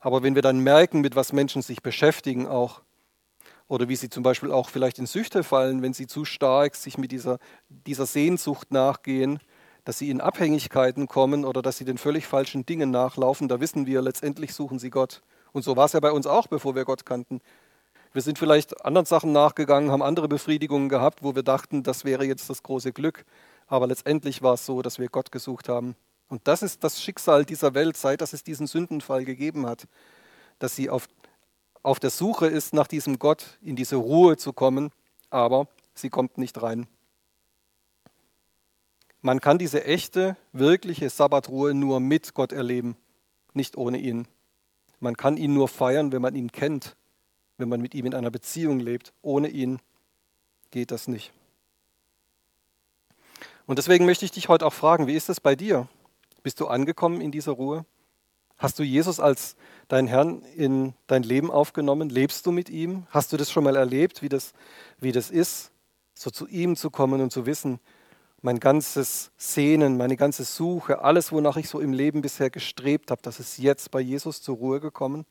[0.00, 2.80] Aber wenn wir dann merken, mit was Menschen sich beschäftigen auch,
[3.68, 6.96] oder wie sie zum Beispiel auch vielleicht in Süchte fallen, wenn sie zu stark sich
[6.96, 9.38] mit dieser, dieser Sehnsucht nachgehen,
[9.84, 13.84] dass sie in Abhängigkeiten kommen oder dass sie den völlig falschen Dingen nachlaufen, da wissen
[13.84, 15.20] wir, letztendlich suchen sie Gott.
[15.52, 17.42] Und so war es ja bei uns auch, bevor wir Gott kannten.
[18.16, 22.24] Wir sind vielleicht anderen Sachen nachgegangen, haben andere Befriedigungen gehabt, wo wir dachten, das wäre
[22.24, 23.26] jetzt das große Glück.
[23.66, 25.96] Aber letztendlich war es so, dass wir Gott gesucht haben.
[26.30, 29.86] Und das ist das Schicksal dieser Welt, seit dass es diesen Sündenfall gegeben hat,
[30.58, 31.08] dass sie auf,
[31.82, 34.92] auf der Suche ist, nach diesem Gott in diese Ruhe zu kommen,
[35.28, 36.86] aber sie kommt nicht rein.
[39.20, 42.96] Man kann diese echte, wirkliche Sabbatruhe nur mit Gott erleben,
[43.52, 44.26] nicht ohne ihn.
[45.00, 46.96] Man kann ihn nur feiern, wenn man ihn kennt,
[47.58, 49.12] wenn man mit ihm in einer Beziehung lebt.
[49.22, 49.80] Ohne ihn
[50.70, 51.32] geht das nicht.
[53.66, 55.88] Und deswegen möchte ich dich heute auch fragen, wie ist es bei dir?
[56.42, 57.84] Bist du angekommen in dieser Ruhe?
[58.58, 59.56] Hast du Jesus als
[59.88, 62.08] deinen Herrn in dein Leben aufgenommen?
[62.08, 63.06] Lebst du mit ihm?
[63.10, 64.52] Hast du das schon mal erlebt, wie das,
[64.98, 65.72] wie das ist,
[66.14, 67.80] so zu ihm zu kommen und zu wissen,
[68.40, 73.20] mein ganzes Sehnen, meine ganze Suche, alles, wonach ich so im Leben bisher gestrebt habe,
[73.22, 75.26] das ist jetzt bei Jesus zur Ruhe gekommen?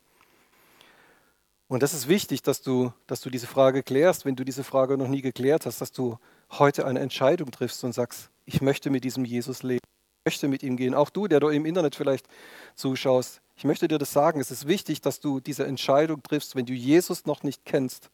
[1.67, 4.97] Und das ist wichtig, dass du, dass du diese Frage klärst, wenn du diese Frage
[4.97, 6.17] noch nie geklärt hast, dass du
[6.51, 9.83] heute eine Entscheidung triffst und sagst, ich möchte mit diesem Jesus leben,
[10.19, 10.93] ich möchte mit ihm gehen.
[10.93, 12.27] Auch du, der du im Internet vielleicht
[12.75, 16.65] zuschaust, ich möchte dir das sagen, es ist wichtig, dass du diese Entscheidung triffst, wenn
[16.65, 18.11] du Jesus noch nicht kennst,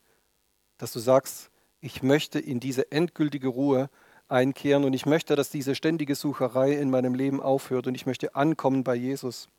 [0.77, 1.49] dass du sagst,
[1.81, 3.89] ich möchte in diese endgültige Ruhe
[4.29, 8.35] einkehren und ich möchte, dass diese ständige Sucherei in meinem Leben aufhört und ich möchte
[8.35, 9.49] ankommen bei Jesus.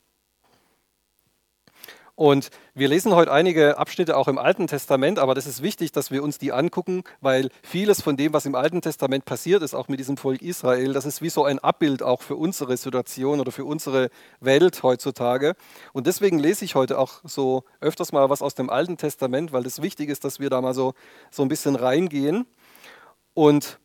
[2.15, 6.11] Und wir lesen heute einige Abschnitte auch im Alten Testament, aber das ist wichtig, dass
[6.11, 9.89] wir uns die angucken, weil vieles von dem, was im Alten Testament passiert ist, auch
[9.89, 13.51] mit diesem Volk Israel, das ist wie so ein Abbild auch für unsere Situation oder
[13.51, 15.55] für unsere Welt heutzutage.
[15.95, 19.65] Und deswegen lese ich heute auch so öfters mal was aus dem Alten Testament, weil
[19.65, 20.93] es wichtig ist, dass wir da mal so,
[21.31, 22.47] so ein bisschen reingehen.
[23.33, 23.79] Und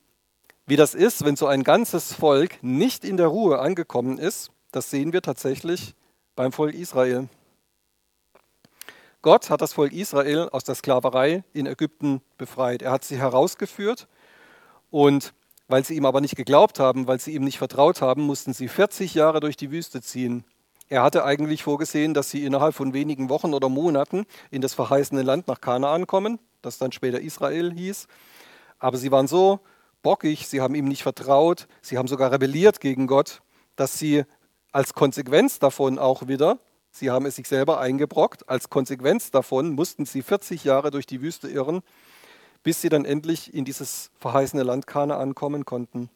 [0.66, 4.90] wie das ist, wenn so ein ganzes Volk nicht in der Ruhe angekommen ist, das
[4.90, 5.96] sehen wir tatsächlich
[6.36, 7.30] beim Volk Israel.
[9.28, 12.82] Gott hat das Volk Israel aus der Sklaverei in Ägypten befreit.
[12.82, 14.08] Er hat sie herausgeführt
[14.90, 15.34] und
[15.68, 18.70] weil sie ihm aber nicht geglaubt haben, weil sie ihm nicht vertraut haben, mussten sie
[18.70, 20.46] 40 Jahre durch die Wüste ziehen.
[20.88, 25.24] Er hatte eigentlich vorgesehen, dass sie innerhalb von wenigen Wochen oder Monaten in das verheißene
[25.24, 28.08] Land nach Kanaan kommen, das dann später Israel hieß.
[28.80, 29.60] Aber sie waren so
[30.04, 33.42] bockig, sie haben ihm nicht vertraut, sie haben sogar rebelliert gegen Gott,
[33.76, 34.24] dass sie
[34.72, 36.60] als Konsequenz davon auch wieder
[36.98, 38.50] Sie haben es sich selber eingebrockt.
[38.50, 41.84] Als Konsequenz davon mussten sie 40 Jahre durch die Wüste irren,
[42.64, 46.10] bis sie dann endlich in dieses verheißene Land Kanaan kommen konnten.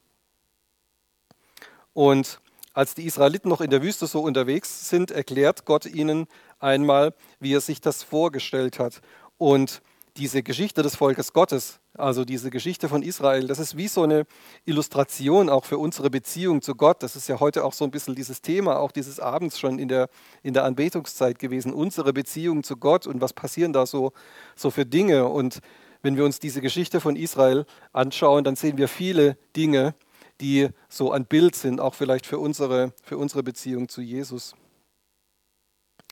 [1.94, 2.41] Und
[2.74, 6.28] als die Israeliten noch in der Wüste so unterwegs sind, erklärt Gott ihnen
[6.60, 9.02] einmal, wie er sich das vorgestellt hat.
[9.38, 9.82] Und
[10.17, 14.26] diese Geschichte des Volkes Gottes, also diese Geschichte von Israel, das ist wie so eine
[14.65, 17.02] Illustration auch für unsere Beziehung zu Gott.
[17.02, 19.88] Das ist ja heute auch so ein bisschen dieses Thema, auch dieses Abends schon in
[19.88, 20.10] der,
[20.43, 24.12] in der Anbetungszeit gewesen, unsere Beziehung zu Gott und was passieren da so,
[24.56, 25.28] so für Dinge.
[25.28, 25.60] Und
[26.02, 29.95] wenn wir uns diese Geschichte von Israel anschauen, dann sehen wir viele Dinge,
[30.41, 34.56] die so ein Bild sind, auch vielleicht für unsere, für unsere Beziehung zu Jesus.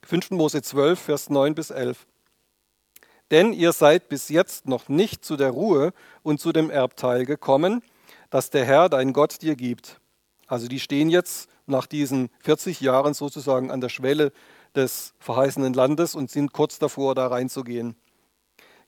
[0.06, 0.32] 5.
[0.32, 2.06] Mose 12, Vers 9 bis 11
[3.32, 7.82] denn ihr seid bis jetzt noch nicht zu der Ruhe und zu dem Erbteil gekommen,
[8.30, 10.00] das der Herr, dein Gott, dir gibt.
[10.48, 14.32] Also die stehen jetzt nach diesen 40 Jahren sozusagen an der Schwelle
[14.76, 17.96] des verheißenen Landes und sind kurz davor, da reinzugehen.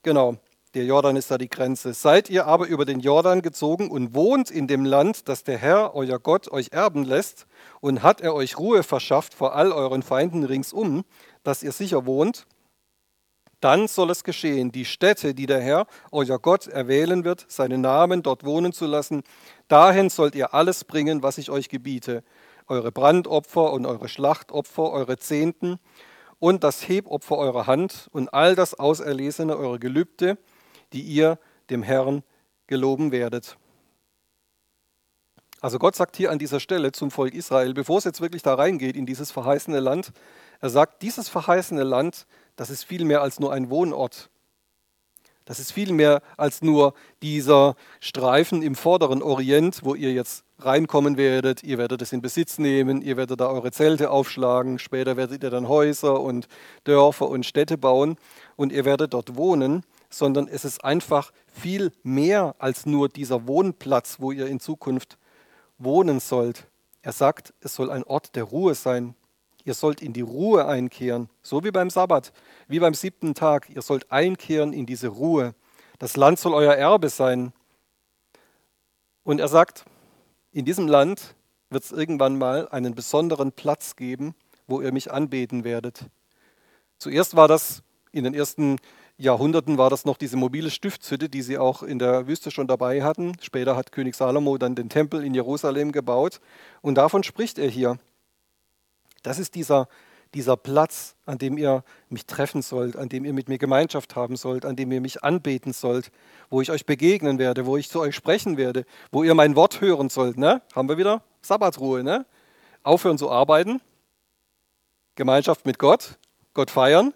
[0.03, 0.37] Genau,
[0.73, 1.93] der Jordan ist da die Grenze.
[1.93, 5.95] Seid ihr aber über den Jordan gezogen und wohnt in dem Land, das der Herr,
[5.95, 7.45] euer Gott, euch erben lässt,
[7.81, 11.03] und hat er euch Ruhe verschafft vor all euren Feinden ringsum,
[11.43, 12.47] dass ihr sicher wohnt,
[13.61, 18.23] dann soll es geschehen, die Städte, die der Herr, euer Gott, erwählen wird, seinen Namen
[18.23, 19.23] dort wohnen zu lassen,
[19.67, 22.23] dahin sollt ihr alles bringen, was ich euch gebiete,
[22.67, 25.79] eure Brandopfer und eure Schlachtopfer, eure Zehnten
[26.39, 30.37] und das Hebopfer eurer Hand und all das Auserlesene, eure Gelübde,
[30.91, 31.37] die ihr
[31.69, 32.23] dem Herrn
[32.67, 33.57] geloben werdet.
[35.61, 38.55] Also Gott sagt hier an dieser Stelle zum Volk Israel, bevor es jetzt wirklich da
[38.55, 40.11] reingeht in dieses verheißene Land,
[40.59, 44.29] er sagt, dieses verheißene Land das ist viel mehr als nur ein Wohnort.
[45.45, 51.17] Das ist viel mehr als nur dieser Streifen im vorderen Orient, wo ihr jetzt reinkommen
[51.17, 51.63] werdet.
[51.63, 55.49] Ihr werdet es in Besitz nehmen, ihr werdet da eure Zelte aufschlagen, später werdet ihr
[55.49, 56.47] dann Häuser und
[56.83, 58.17] Dörfer und Städte bauen
[58.55, 64.17] und ihr werdet dort wohnen, sondern es ist einfach viel mehr als nur dieser Wohnplatz,
[64.19, 65.17] wo ihr in Zukunft
[65.79, 66.67] wohnen sollt.
[67.01, 69.15] Er sagt, es soll ein Ort der Ruhe sein,
[69.63, 72.33] Ihr sollt in die Ruhe einkehren, so wie beim Sabbat,
[72.67, 73.69] wie beim siebten Tag.
[73.69, 75.53] Ihr sollt einkehren in diese Ruhe.
[75.99, 77.53] Das Land soll euer Erbe sein.
[79.23, 79.85] Und er sagt,
[80.51, 81.35] in diesem Land
[81.69, 84.35] wird es irgendwann mal einen besonderen Platz geben,
[84.67, 86.05] wo ihr mich anbeten werdet.
[86.97, 88.77] Zuerst war das in den ersten
[89.21, 93.03] Jahrhunderten war das noch diese mobile Stiftshütte, die sie auch in der Wüste schon dabei
[93.03, 93.33] hatten.
[93.39, 96.41] Später hat König Salomo dann den Tempel in Jerusalem gebaut.
[96.81, 97.99] Und davon spricht er hier.
[99.23, 99.87] Das ist dieser,
[100.33, 104.35] dieser Platz, an dem ihr mich treffen sollt, an dem ihr mit mir Gemeinschaft haben
[104.35, 106.11] sollt, an dem ihr mich anbeten sollt,
[106.49, 109.81] wo ich euch begegnen werde, wo ich zu euch sprechen werde, wo ihr mein Wort
[109.81, 110.37] hören sollt.
[110.37, 110.61] Ne?
[110.73, 112.03] Haben wir wieder Sabbatruhe.
[112.03, 112.25] Ne?
[112.83, 113.81] Aufhören zu arbeiten,
[115.15, 116.17] Gemeinschaft mit Gott
[116.53, 117.13] Gott feiern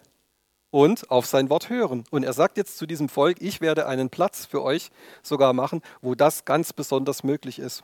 [0.70, 2.04] und auf sein Wort hören.
[2.10, 4.90] Und er sagt jetzt zu diesem Volk, ich werde einen Platz für euch
[5.22, 7.82] sogar machen, wo das ganz besonders möglich ist.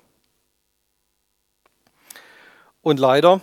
[2.80, 3.40] Und leider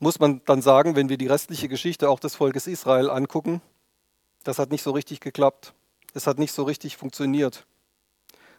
[0.00, 3.62] muss man dann sagen, wenn wir die restliche Geschichte auch des Volkes Israel angucken,
[4.42, 5.74] das hat nicht so richtig geklappt.
[6.14, 7.66] Es hat nicht so richtig funktioniert.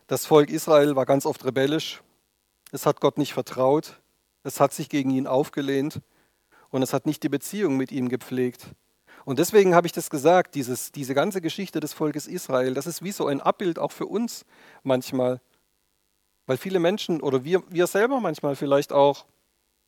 [0.07, 2.01] Das Volk Israel war ganz oft rebellisch.
[2.71, 3.99] Es hat Gott nicht vertraut.
[4.43, 6.01] Es hat sich gegen ihn aufgelehnt.
[6.69, 8.67] Und es hat nicht die Beziehung mit ihm gepflegt.
[9.25, 13.03] Und deswegen habe ich das gesagt, dieses, diese ganze Geschichte des Volkes Israel, das ist
[13.03, 14.45] wie so ein Abbild auch für uns
[14.83, 15.41] manchmal.
[16.45, 19.25] Weil viele Menschen oder wir, wir selber manchmal vielleicht auch,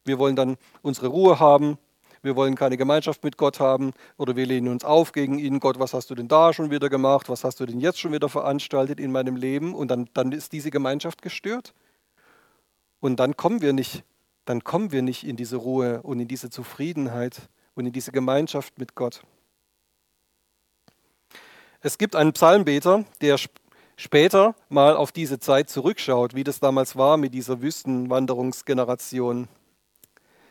[0.05, 1.77] wir wollen dann unsere Ruhe haben,
[2.23, 5.59] wir wollen keine Gemeinschaft mit Gott haben oder wir lehnen uns auf gegen ihn.
[5.59, 7.27] Gott, was hast du denn da schon wieder gemacht?
[7.27, 9.75] Was hast du denn jetzt schon wieder veranstaltet in meinem Leben?
[9.75, 11.73] Und dann, dann ist diese Gemeinschaft gestört.
[13.01, 14.05] Und dann kommen wir nicht,
[14.45, 18.79] dann kommen wir nicht in diese Ruhe und in diese Zufriedenheit und in diese Gemeinschaft
[18.79, 19.21] mit Gott.
[21.81, 23.37] Es gibt einen Psalmbeter, der
[23.97, 29.49] später mal auf diese Zeit zurückschaut, wie das damals war mit dieser Wüstenwanderungsgeneration.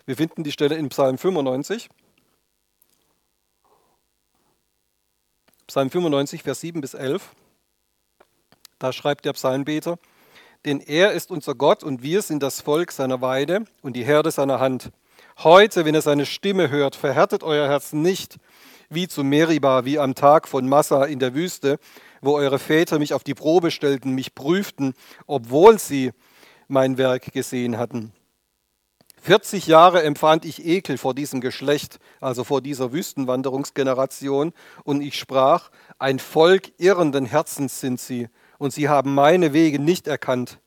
[0.05, 1.89] Wir finden die Stelle in Psalm 95.
[5.69, 7.31] Psalm 95, Vers 7 bis 11.
[8.81, 9.99] Da schreibt der Psalmbeter,
[10.65, 14.33] denn er ist unser Gott und wir sind das Volk seiner Weide und die Herde
[14.33, 14.91] seiner Hand.
[15.39, 18.39] Heute, wenn ihr seine Stimme hört, verhärtet euer Herz nicht,
[18.91, 21.79] wie zu Meriba, wie am Tag von Massa in der Wüste,
[22.21, 24.95] wo eure Väter mich auf die Probe stellten, mich prüften,
[25.29, 26.11] obwohl sie
[26.67, 28.13] mein Werk gesehen hatten.
[29.23, 35.71] 40 Jahre empfand ich Ekel vor diesem Geschlecht, also vor dieser Wüstenwanderungsgeneration, und ich sprach,
[36.01, 40.59] ein Volk irrenden Herzens sind sie, und sie haben meine Wege nicht erkannt.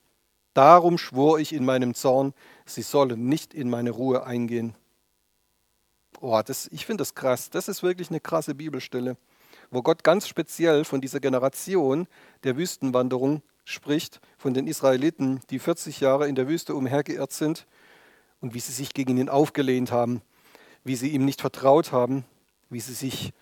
[0.54, 2.34] Darum schwor ich in meinem Zorn,
[2.66, 4.74] sie sollen nicht in meine Ruhe eingehen.
[6.22, 7.50] Oh, das, ich finde das krass.
[7.50, 9.18] Das ist wirklich eine krasse Bibelstelle,
[9.70, 12.08] wo Gott ganz speziell von dieser Generation
[12.46, 17.68] der Wüstenwanderung spricht, von den Israeliten, die 40 Jahre in der Wüste umhergeirrt sind
[18.46, 20.22] und wie sie sich gegen ihn aufgelehnt haben,
[20.84, 22.26] wie sie ihm nicht vertraut haben,
[22.70, 23.34] wie sie sich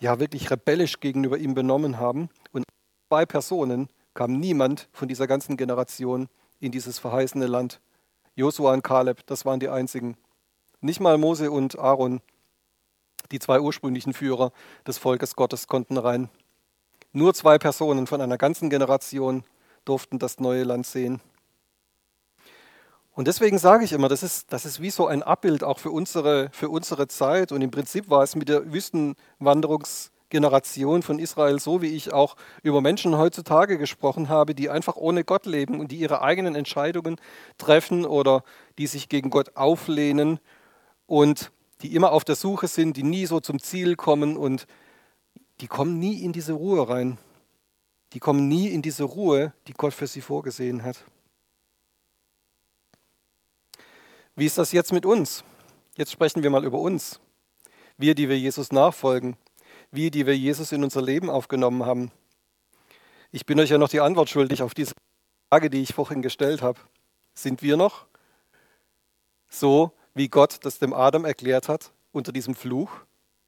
[0.00, 2.28] ja wirklich rebellisch gegenüber ihm benommen haben.
[2.52, 2.64] Und
[3.08, 6.28] zwei Personen kam niemand von dieser ganzen Generation
[6.60, 7.80] in dieses verheißene Land.
[8.34, 10.18] Josua und Kaleb, das waren die einzigen.
[10.82, 12.20] Nicht mal Mose und Aaron,
[13.32, 14.52] die zwei ursprünglichen Führer
[14.86, 16.28] des Volkes Gottes, konnten rein.
[17.14, 19.42] Nur zwei Personen von einer ganzen Generation
[19.86, 21.22] durften das neue Land sehen.
[23.20, 25.90] Und deswegen sage ich immer, das ist, das ist wie so ein Abbild auch für
[25.90, 27.52] unsere, für unsere Zeit.
[27.52, 32.80] Und im Prinzip war es mit der Wüstenwanderungsgeneration von Israel so, wie ich auch über
[32.80, 37.16] Menschen heutzutage gesprochen habe, die einfach ohne Gott leben und die ihre eigenen Entscheidungen
[37.58, 38.42] treffen oder
[38.78, 40.40] die sich gegen Gott auflehnen
[41.04, 41.52] und
[41.82, 44.66] die immer auf der Suche sind, die nie so zum Ziel kommen und
[45.60, 47.18] die kommen nie in diese Ruhe rein.
[48.14, 51.04] Die kommen nie in diese Ruhe, die Gott für sie vorgesehen hat.
[54.40, 55.44] Wie ist das jetzt mit uns?
[55.98, 57.20] Jetzt sprechen wir mal über uns.
[57.98, 59.36] Wir, die wir Jesus nachfolgen.
[59.90, 62.10] Wir, die wir Jesus in unser Leben aufgenommen haben.
[63.32, 64.94] Ich bin euch ja noch die Antwort schuldig auf diese
[65.50, 66.80] Frage, die ich vorhin gestellt habe.
[67.34, 68.06] Sind wir noch
[69.50, 72.92] so, wie Gott das dem Adam erklärt hat, unter diesem Fluch,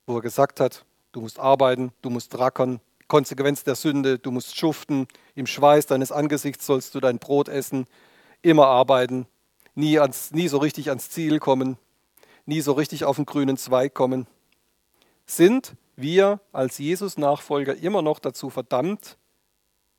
[0.06, 4.58] wo er gesagt hat, du musst arbeiten, du musst rackern, Konsequenz der Sünde, du musst
[4.58, 7.86] schuften, im Schweiß deines Angesichts sollst du dein Brot essen,
[8.42, 9.26] immer arbeiten,
[9.74, 11.78] nie, ans, nie so richtig ans Ziel kommen,
[12.46, 14.26] nie so richtig auf den grünen Zweig kommen.
[15.26, 19.18] Sind wir als Jesus-Nachfolger immer noch dazu verdammt,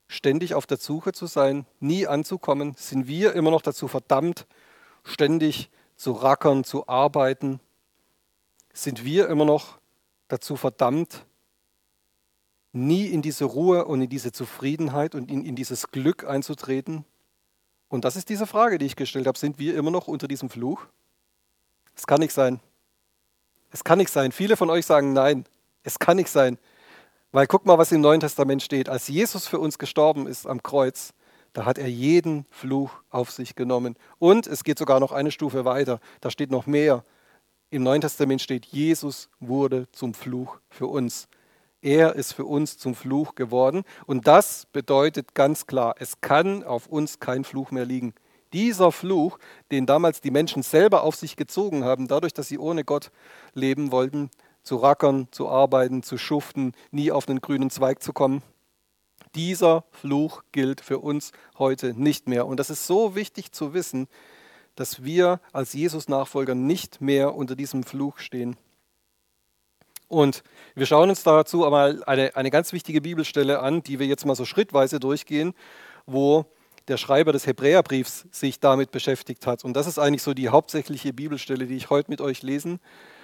[0.08, 2.76] ständig auf der Suche zu sein, nie anzukommen?
[2.78, 4.46] Sind wir immer noch dazu verdammt,
[5.04, 7.60] ständig zu rackern, zu arbeiten?
[8.74, 9.80] Sind wir immer noch
[10.28, 11.26] dazu verdammt,
[12.72, 17.06] nie in diese Ruhe und in diese Zufriedenheit und in, in dieses Glück einzutreten?
[17.94, 19.38] Und das ist diese Frage, die ich gestellt habe.
[19.38, 20.88] Sind wir immer noch unter diesem Fluch?
[21.96, 22.60] Es kann nicht sein.
[23.70, 24.32] Es kann nicht sein.
[24.32, 25.46] Viele von euch sagen nein.
[25.84, 26.58] Es kann nicht sein.
[27.32, 28.90] Weil guck mal, was im Neuen Testament steht.
[28.90, 31.14] Als Jesus für uns gestorben ist am Kreuz,
[31.54, 33.96] da hat er jeden Fluch auf sich genommen.
[34.18, 36.00] Und es geht sogar noch eine Stufe weiter.
[36.20, 37.06] Da steht noch mehr.
[37.70, 41.28] Im Neuen Testament steht, Jesus wurde zum Fluch für uns.
[41.84, 43.84] Er ist für uns zum Fluch geworden.
[44.06, 48.14] Und das bedeutet ganz klar, es kann auf uns kein Fluch mehr liegen.
[48.54, 49.38] Dieser Fluch,
[49.70, 53.12] den damals die Menschen selber auf sich gezogen haben, dadurch, dass sie ohne Gott
[53.54, 54.30] leben wollten,
[54.64, 58.44] zu rackern, zu arbeiten, zu schuften, nie auf einen grünen Zweig zu kommen,
[59.36, 62.48] dieser Fluch gilt für uns heute nicht mehr.
[62.48, 64.08] Und das ist so wichtig zu wissen,
[64.76, 68.56] dass wir als Jesus-Nachfolger nicht mehr unter diesem Fluch stehen.
[70.14, 70.44] Und
[70.76, 74.36] wir schauen uns dazu mal eine, eine ganz wichtige Bibelstelle an, die wir jetzt mal
[74.36, 75.56] so schrittweise durchgehen,
[76.06, 76.46] wo
[76.88, 79.66] der Schreiber des Hebräerbriefs sich damit beschäftigt hat.
[79.66, 82.80] Und das ist eigentlich so die hauptsächliche Bibelstelle, die ich heute mit euch lesen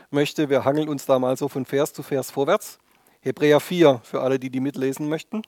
[0.10, 0.49] möchte.
[0.49, 2.80] Wir hangeln uns da mal so von Vers zu Vers vorwärts.
[3.21, 5.43] Hebräer 4 für alle, die die mitlesen möchten.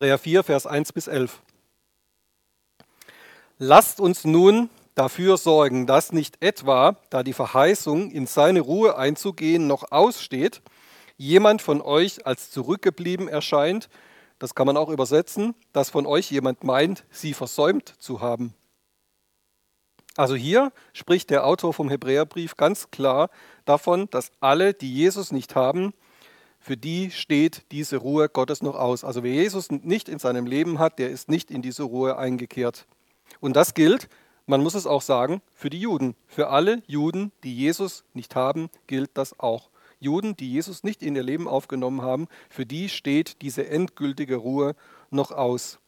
[0.00, 1.40] Hebräer 4, Vers 1 bis 11.
[3.58, 9.66] Lasst uns nun dafür sorgen, dass nicht etwa, da die Verheißung, in seine Ruhe einzugehen,
[9.66, 10.62] noch aussteht,
[11.16, 13.88] jemand von euch als zurückgeblieben erscheint,
[14.38, 18.54] das kann man auch übersetzen, dass von euch jemand meint, sie versäumt zu haben.
[20.16, 23.30] Also hier spricht der Autor vom Hebräerbrief ganz klar
[23.64, 25.92] davon, dass alle, die Jesus nicht haben,
[26.60, 29.04] für die steht diese Ruhe Gottes noch aus.
[29.04, 32.86] Also wer Jesus nicht in seinem Leben hat, der ist nicht in diese Ruhe eingekehrt.
[33.40, 34.08] Und das gilt,
[34.46, 36.14] man muss es auch sagen, für die Juden.
[36.26, 39.70] Für alle Juden, die Jesus nicht haben, gilt das auch.
[40.00, 44.76] Juden, die Jesus nicht in ihr Leben aufgenommen haben, für die steht diese endgültige Ruhe
[45.10, 45.78] noch aus.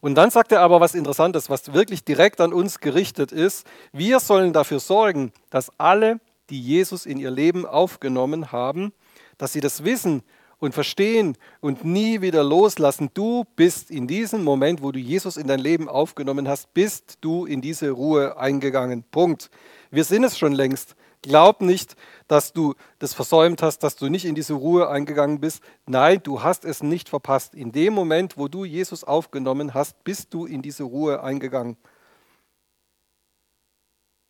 [0.00, 3.66] Und dann sagt er aber was Interessantes, was wirklich direkt an uns gerichtet ist.
[3.92, 8.92] Wir sollen dafür sorgen, dass alle, die Jesus in ihr Leben aufgenommen haben,
[9.38, 10.22] dass sie das wissen
[10.60, 13.10] und verstehen und nie wieder loslassen.
[13.14, 17.46] Du bist in diesem Moment, wo du Jesus in dein Leben aufgenommen hast, bist du
[17.46, 19.02] in diese Ruhe eingegangen.
[19.10, 19.50] Punkt.
[19.90, 20.94] Wir sind es schon längst.
[21.22, 21.96] Glaub nicht,
[22.28, 25.62] dass du das versäumt hast, dass du nicht in diese Ruhe eingegangen bist.
[25.86, 27.54] Nein, du hast es nicht verpasst.
[27.54, 31.76] In dem Moment, wo du Jesus aufgenommen hast, bist du in diese Ruhe eingegangen.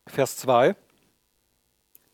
[0.07, 0.75] Vers 2.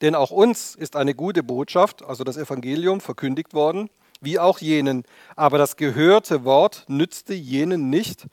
[0.03, 3.89] Denn auch uns ist eine gute Botschaft, also das Evangelium, verkündigt worden
[4.27, 5.05] wie auch jenen.
[5.37, 8.27] Aber das gehörte Wort nützte jenen nicht,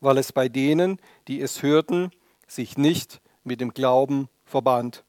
[0.00, 2.10] weil es bei denen, die es hörten,
[2.46, 5.04] sich nicht mit dem Glauben verband.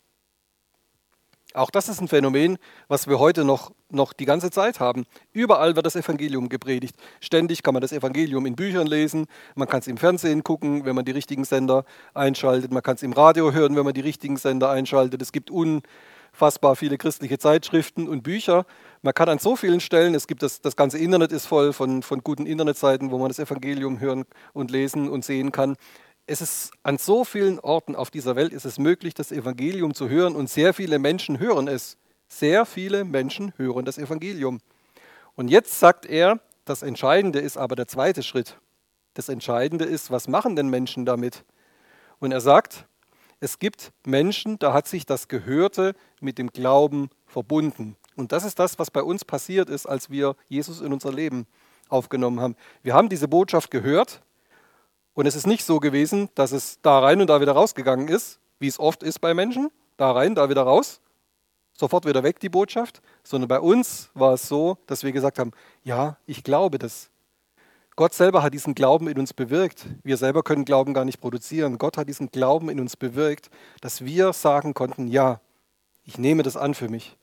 [1.53, 5.05] Auch das ist ein Phänomen, was wir heute noch, noch die ganze Zeit haben.
[5.33, 6.95] Überall wird das Evangelium gepredigt.
[7.19, 10.95] Ständig kann man das Evangelium in Büchern lesen, man kann es im Fernsehen gucken, wenn
[10.95, 14.37] man die richtigen Sender einschaltet, man kann es im Radio hören, wenn man die richtigen
[14.37, 15.21] Sender einschaltet.
[15.21, 15.51] Es gibt
[16.31, 18.65] unfassbar viele christliche Zeitschriften und Bücher
[19.03, 22.03] man kann an so vielen Stellen, es gibt das, das ganze Internet ist voll von,
[22.03, 25.75] von guten Internetseiten, wo man das Evangelium hören und lesen und sehen kann.
[26.27, 30.07] Es ist an so vielen Orten auf dieser Welt ist es möglich, das Evangelium zu
[30.07, 31.97] hören und sehr viele Menschen hören es.
[32.27, 34.59] Sehr viele Menschen hören das Evangelium.
[35.35, 38.59] Und jetzt sagt er, das Entscheidende ist aber der zweite Schritt.
[39.15, 41.43] Das Entscheidende ist, was machen denn Menschen damit?
[42.19, 42.85] Und er sagt,
[43.41, 47.97] es gibt Menschen, da hat sich das Gehörte mit dem Glauben verbunden.
[48.15, 51.47] Und das ist das, was bei uns passiert ist, als wir Jesus in unser Leben
[51.89, 52.55] aufgenommen haben.
[52.83, 54.21] Wir haben diese Botschaft gehört
[55.13, 58.39] und es ist nicht so gewesen, dass es da rein und da wieder rausgegangen ist,
[58.59, 61.01] wie es oft ist bei Menschen, da rein, da wieder raus,
[61.73, 65.51] sofort wieder weg die Botschaft, sondern bei uns war es so, dass wir gesagt haben,
[65.83, 67.09] ja, ich glaube das.
[68.01, 69.85] Gott selber hat diesen Glauben in uns bewirkt.
[70.01, 71.77] Wir selber können Glauben gar nicht produzieren.
[71.77, 75.39] Gott hat diesen Glauben in uns bewirkt, dass wir sagen konnten, ja,
[76.03, 77.15] ich nehme das an für mich.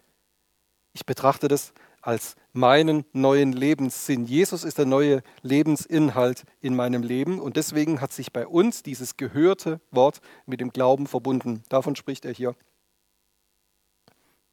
[0.93, 4.25] Ich betrachte das als meinen neuen Lebenssinn.
[4.25, 9.17] Jesus ist der neue Lebensinhalt in meinem Leben und deswegen hat sich bei uns dieses
[9.17, 11.65] gehörte Wort mit dem Glauben verbunden.
[11.71, 12.55] Davon spricht er hier.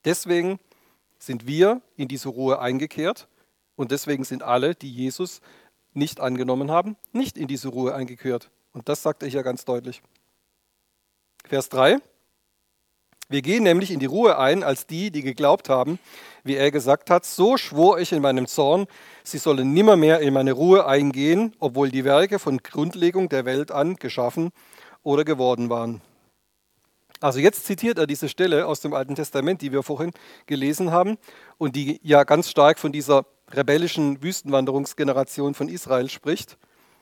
[0.06, 0.58] Deswegen
[1.20, 3.28] sind wir in diese Ruhe eingekehrt
[3.76, 5.42] und deswegen sind alle, die Jesus
[5.96, 8.50] nicht angenommen haben, nicht in diese Ruhe eingekehrt.
[8.74, 10.02] Und das sagt er hier ganz deutlich.
[11.46, 12.00] Vers 3.
[13.28, 15.98] Wir gehen nämlich in die Ruhe ein als die, die geglaubt haben,
[16.44, 18.86] wie er gesagt hat, so schwor ich in meinem Zorn,
[19.24, 23.96] sie sollen nimmermehr in meine Ruhe eingehen, obwohl die Werke von Grundlegung der Welt an
[23.96, 24.52] geschaffen
[25.02, 26.02] oder geworden waren.
[27.20, 30.12] Also jetzt zitiert er diese Stelle aus dem Alten Testament, die wir vorhin
[30.46, 31.18] gelesen haben
[31.58, 36.58] und die ja ganz stark von dieser rebellischen Wüstenwanderungsgeneration von Israel spricht.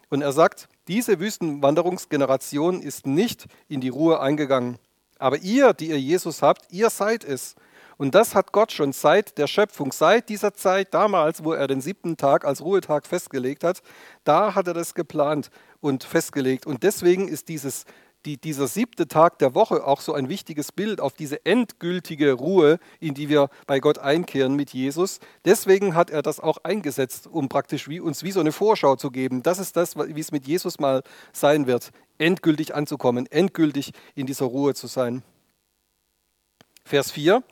[0.10, 4.78] Und er sagt, diese Wüstenwanderungsgeneration ist nicht in die Ruhe eingegangen.
[5.18, 7.56] Aber ihr, die ihr Jesus habt, ihr seid es.
[7.98, 11.82] Und das hat Gott schon seit der Schöpfung, seit dieser Zeit damals, wo er den
[11.82, 13.82] siebten Tag als Ruhetag festgelegt hat,
[14.24, 16.66] da hat er das geplant und festgelegt.
[16.66, 17.86] Und deswegen ist dieses
[18.26, 22.80] die, dieser siebte Tag der Woche auch so ein wichtiges Bild auf diese endgültige Ruhe,
[23.00, 25.20] in die wir bei Gott einkehren mit Jesus.
[25.46, 29.12] Deswegen hat er das auch eingesetzt, um praktisch wie, uns wie so eine Vorschau zu
[29.12, 29.44] geben.
[29.44, 31.04] Das ist das, wie es mit Jesus mal
[31.34, 35.24] sein wird, endgültig anzukommen, endgültig in dieser Ruhe zu sein.
[36.86, 37.44] Vers 4.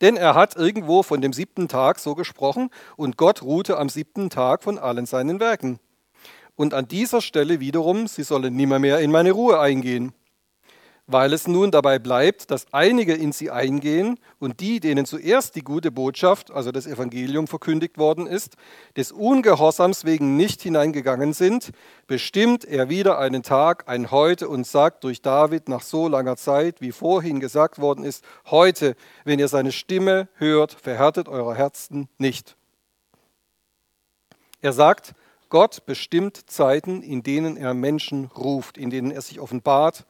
[0.00, 4.30] Denn er hat irgendwo von dem siebten Tag so gesprochen und Gott ruhte am siebten
[4.30, 5.78] Tag von allen seinen Werken.
[6.56, 10.12] Und an dieser Stelle wiederum, sie sollen nimmermehr in meine Ruhe eingehen.
[11.12, 15.62] Weil es nun dabei bleibt, dass einige in sie eingehen und die, denen zuerst die
[15.62, 18.56] gute Botschaft, also das Evangelium, verkündigt worden ist,
[18.96, 21.70] des Ungehorsams wegen nicht hineingegangen sind,
[22.06, 26.80] bestimmt er wieder einen Tag, ein Heute und sagt durch David nach so langer Zeit,
[26.80, 28.94] wie vorhin gesagt worden ist, heute,
[29.24, 32.56] wenn ihr seine Stimme hört, verhärtet eure Herzen nicht.
[34.60, 35.14] Er sagt,
[35.48, 40.06] Gott bestimmt Zeiten, in denen er Menschen ruft, in denen er sich offenbart,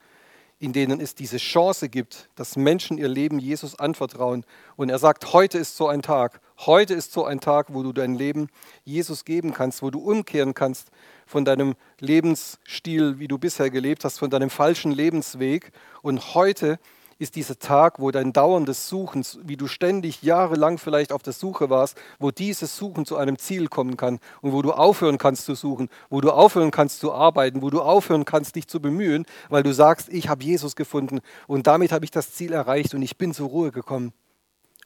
[0.60, 4.44] in denen es diese Chance gibt, dass Menschen ihr Leben Jesus anvertrauen.
[4.76, 6.42] Und er sagt, heute ist so ein Tag.
[6.58, 8.48] Heute ist so ein Tag, wo du dein Leben
[8.84, 10.90] Jesus geben kannst, wo du umkehren kannst
[11.26, 15.72] von deinem Lebensstil, wie du bisher gelebt hast, von deinem falschen Lebensweg.
[16.02, 16.78] Und heute
[17.20, 21.68] ist dieser Tag, wo dein dauerndes Suchen, wie du ständig jahrelang vielleicht auf der Suche
[21.68, 25.54] warst, wo dieses Suchen zu einem Ziel kommen kann und wo du aufhören kannst zu
[25.54, 29.62] suchen, wo du aufhören kannst zu arbeiten, wo du aufhören kannst, dich zu bemühen, weil
[29.62, 33.18] du sagst, ich habe Jesus gefunden und damit habe ich das Ziel erreicht und ich
[33.18, 34.14] bin zur Ruhe gekommen.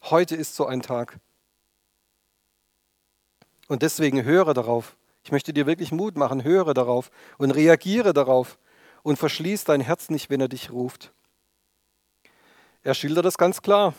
[0.03, 1.21] Heute ist so ein Tag.
[3.69, 4.97] Und deswegen höre darauf.
[5.23, 8.59] Ich möchte dir wirklich Mut machen, höre darauf und reagiere darauf
[9.05, 11.14] und verschließ dein Herz nicht, wenn er dich ruft.
[12.87, 13.95] Er schildert das ganz klar.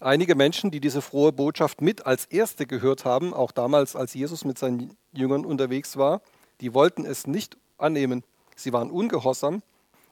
[0.00, 4.46] Einige Menschen, die diese frohe Botschaft mit als erste gehört haben, auch damals, als Jesus
[4.46, 6.22] mit seinen Jüngern unterwegs war,
[6.62, 8.24] die wollten es nicht annehmen.
[8.56, 9.62] Sie waren ungehorsam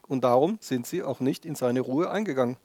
[0.09, 2.59] und darum sind sie auch nicht in seine Ruhe eingegangen.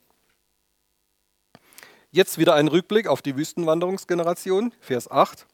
[2.12, 5.46] Jetzt wieder ein Rückblick auf die Wüstenwanderungsgeneration, Vers 8.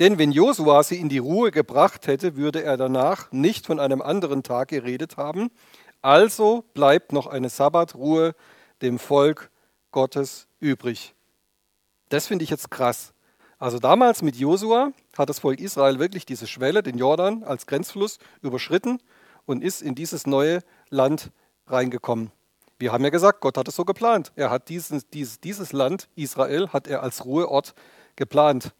[0.00, 4.02] Denn wenn Josua sie in die Ruhe gebracht hätte, würde er danach nicht von einem
[4.02, 5.50] anderen Tag geredet haben.
[6.02, 8.34] Also bleibt noch eine Sabbatruhe
[8.82, 9.50] dem Volk
[9.90, 11.14] Gottes übrig.
[12.08, 13.12] Das finde ich jetzt krass.
[13.58, 18.18] Also damals mit Josua hat das Volk Israel wirklich diese Schwelle, den Jordan als Grenzfluss,
[18.40, 19.00] überschritten
[19.44, 21.30] und ist in dieses neue Land
[21.66, 22.32] reingekommen.
[22.78, 24.32] Wir haben ja gesagt, Gott hat es so geplant.
[24.34, 27.74] Er hat dieses, dieses, dieses Land, Israel, hat er als Ruheort
[28.16, 28.72] geplant.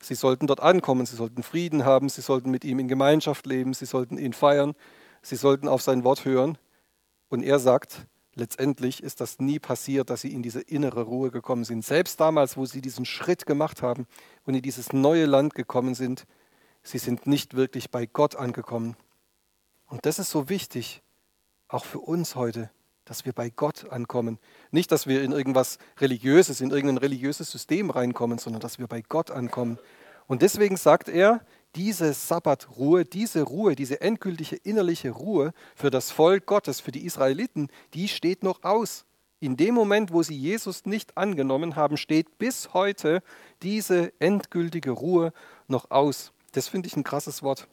[0.00, 3.74] Sie sollten dort ankommen, sie sollten Frieden haben, sie sollten mit ihm in Gemeinschaft leben,
[3.74, 4.74] sie sollten ihn feiern,
[5.20, 6.56] sie sollten auf sein Wort hören.
[7.28, 11.64] Und er sagt, letztendlich ist das nie passiert, dass sie in diese innere Ruhe gekommen
[11.64, 11.84] sind.
[11.84, 14.06] Selbst damals, wo sie diesen Schritt gemacht haben
[14.44, 16.26] und in dieses neue Land gekommen sind,
[16.82, 18.96] sie sind nicht wirklich bei Gott angekommen.
[19.86, 21.02] Und das ist so wichtig,
[21.68, 22.70] auch für uns heute,
[23.04, 24.38] dass wir bei Gott ankommen.
[24.70, 29.02] Nicht, dass wir in irgendwas Religiöses, in irgendein religiöses System reinkommen, sondern dass wir bei
[29.02, 29.78] Gott ankommen.
[30.26, 31.44] Und deswegen sagt er,
[31.74, 37.68] diese Sabbatruhe, diese Ruhe, diese endgültige innerliche Ruhe für das Volk Gottes, für die Israeliten,
[37.94, 39.04] die steht noch aus.
[39.40, 43.22] In dem Moment, wo sie Jesus nicht angenommen haben, steht bis heute
[43.62, 45.32] diese endgültige Ruhe
[45.68, 46.32] noch aus.
[46.52, 47.68] Das finde ich ein krasses Wort.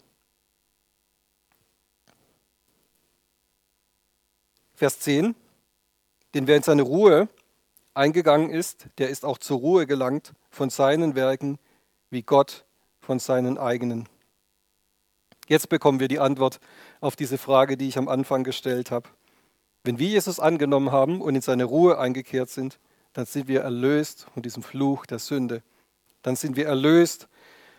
[4.74, 5.36] Vers 10.
[6.34, 7.30] Denn wer in seine Ruhe
[7.94, 11.60] eingegangen ist, der ist auch zur Ruhe gelangt von seinen Werken,
[12.10, 12.66] wie Gott
[13.02, 14.08] von seinen eigenen.
[15.48, 16.60] Jetzt bekommen wir die Antwort
[17.02, 19.10] auf diese Frage, die ich am Anfang gestellt habe.
[19.84, 22.80] Wenn wir Jesus angenommen haben und in seine Ruhe eingekehrt sind,
[23.14, 25.64] dann sind wir erlöst von diesem Fluch der Sünde.
[26.22, 27.28] Dann sind wir erlöst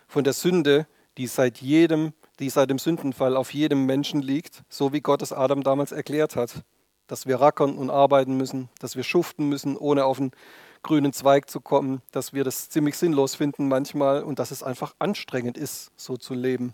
[0.07, 0.85] von der Sünde,
[1.17, 5.31] die seit jedem, die seit dem Sündenfall auf jedem Menschen liegt, so wie Gott es
[5.31, 6.63] Adam damals erklärt hat,
[7.07, 10.31] dass wir rackern und arbeiten müssen, dass wir schuften müssen, ohne auf den
[10.83, 14.93] grünen Zweig zu kommen, dass wir das ziemlich sinnlos finden manchmal und dass es einfach
[14.99, 16.73] anstrengend ist, so zu leben.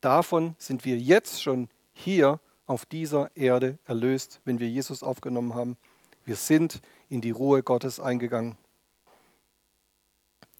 [0.00, 5.76] Davon sind wir jetzt schon hier auf dieser Erde erlöst, wenn wir Jesus aufgenommen haben.
[6.24, 8.56] Wir sind in die Ruhe Gottes eingegangen.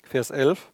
[0.02, 0.72] Vers 11.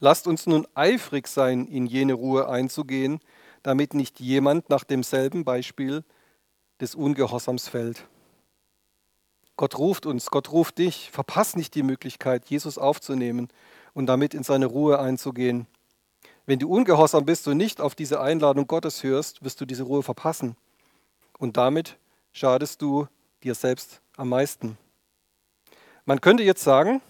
[0.00, 3.20] Lasst uns nun eifrig sein, in jene Ruhe einzugehen,
[3.62, 6.04] damit nicht jemand nach demselben Beispiel
[6.80, 8.06] des Ungehorsams fällt.
[9.58, 11.10] Gott ruft uns, Gott ruft dich.
[11.10, 13.48] Verpass nicht die Möglichkeit, Jesus aufzunehmen
[13.92, 15.66] und damit in seine Ruhe einzugehen.
[16.46, 20.04] Wenn du ungehorsam bist und nicht auf diese Einladung Gottes hörst, wirst du diese Ruhe
[20.04, 20.56] verpassen.
[21.38, 21.98] Und damit
[22.32, 23.08] schadest du
[23.42, 24.78] dir selbst am meisten.
[26.04, 27.02] Man könnte jetzt sagen,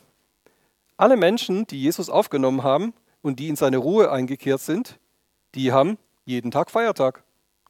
[0.97, 4.99] alle Menschen, die Jesus aufgenommen haben und die in seine Ruhe eingekehrt sind,
[5.55, 7.23] die haben jeden Tag Feiertag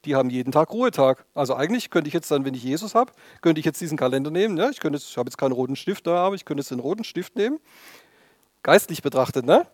[0.04, 1.24] die haben jeden Tag Ruhetag.
[1.34, 4.30] Also eigentlich könnte ich jetzt dann, wenn ich Jesus habe, könnte ich jetzt diesen Kalender
[4.30, 4.56] nehmen.
[4.56, 6.80] Ja, ich, könnte, ich habe jetzt keinen roten Stift da, aber ich könnte jetzt den
[6.80, 7.58] roten Stift nehmen.
[8.62, 9.66] Geistlich betrachtet, ne?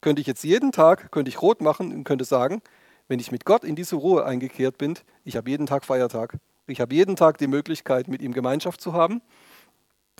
[0.00, 2.62] Könnte ich jetzt jeden Tag, könnte ich rot machen und könnte sagen,
[3.08, 4.94] wenn ich mit Gott in diese Ruhe eingekehrt bin,
[5.24, 6.34] ich habe jeden Tag Feiertag.
[6.66, 9.22] Ich habe jeden Tag die Möglichkeit, mit ihm Gemeinschaft zu haben.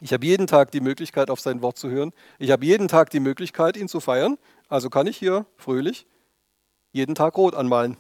[0.00, 2.12] Ich habe jeden Tag die Möglichkeit, auf sein Wort zu hören.
[2.38, 4.38] Ich habe jeden Tag die Möglichkeit, ihn zu feiern.
[4.68, 6.06] Also kann ich hier fröhlich
[6.92, 7.96] jeden Tag rot anmalen.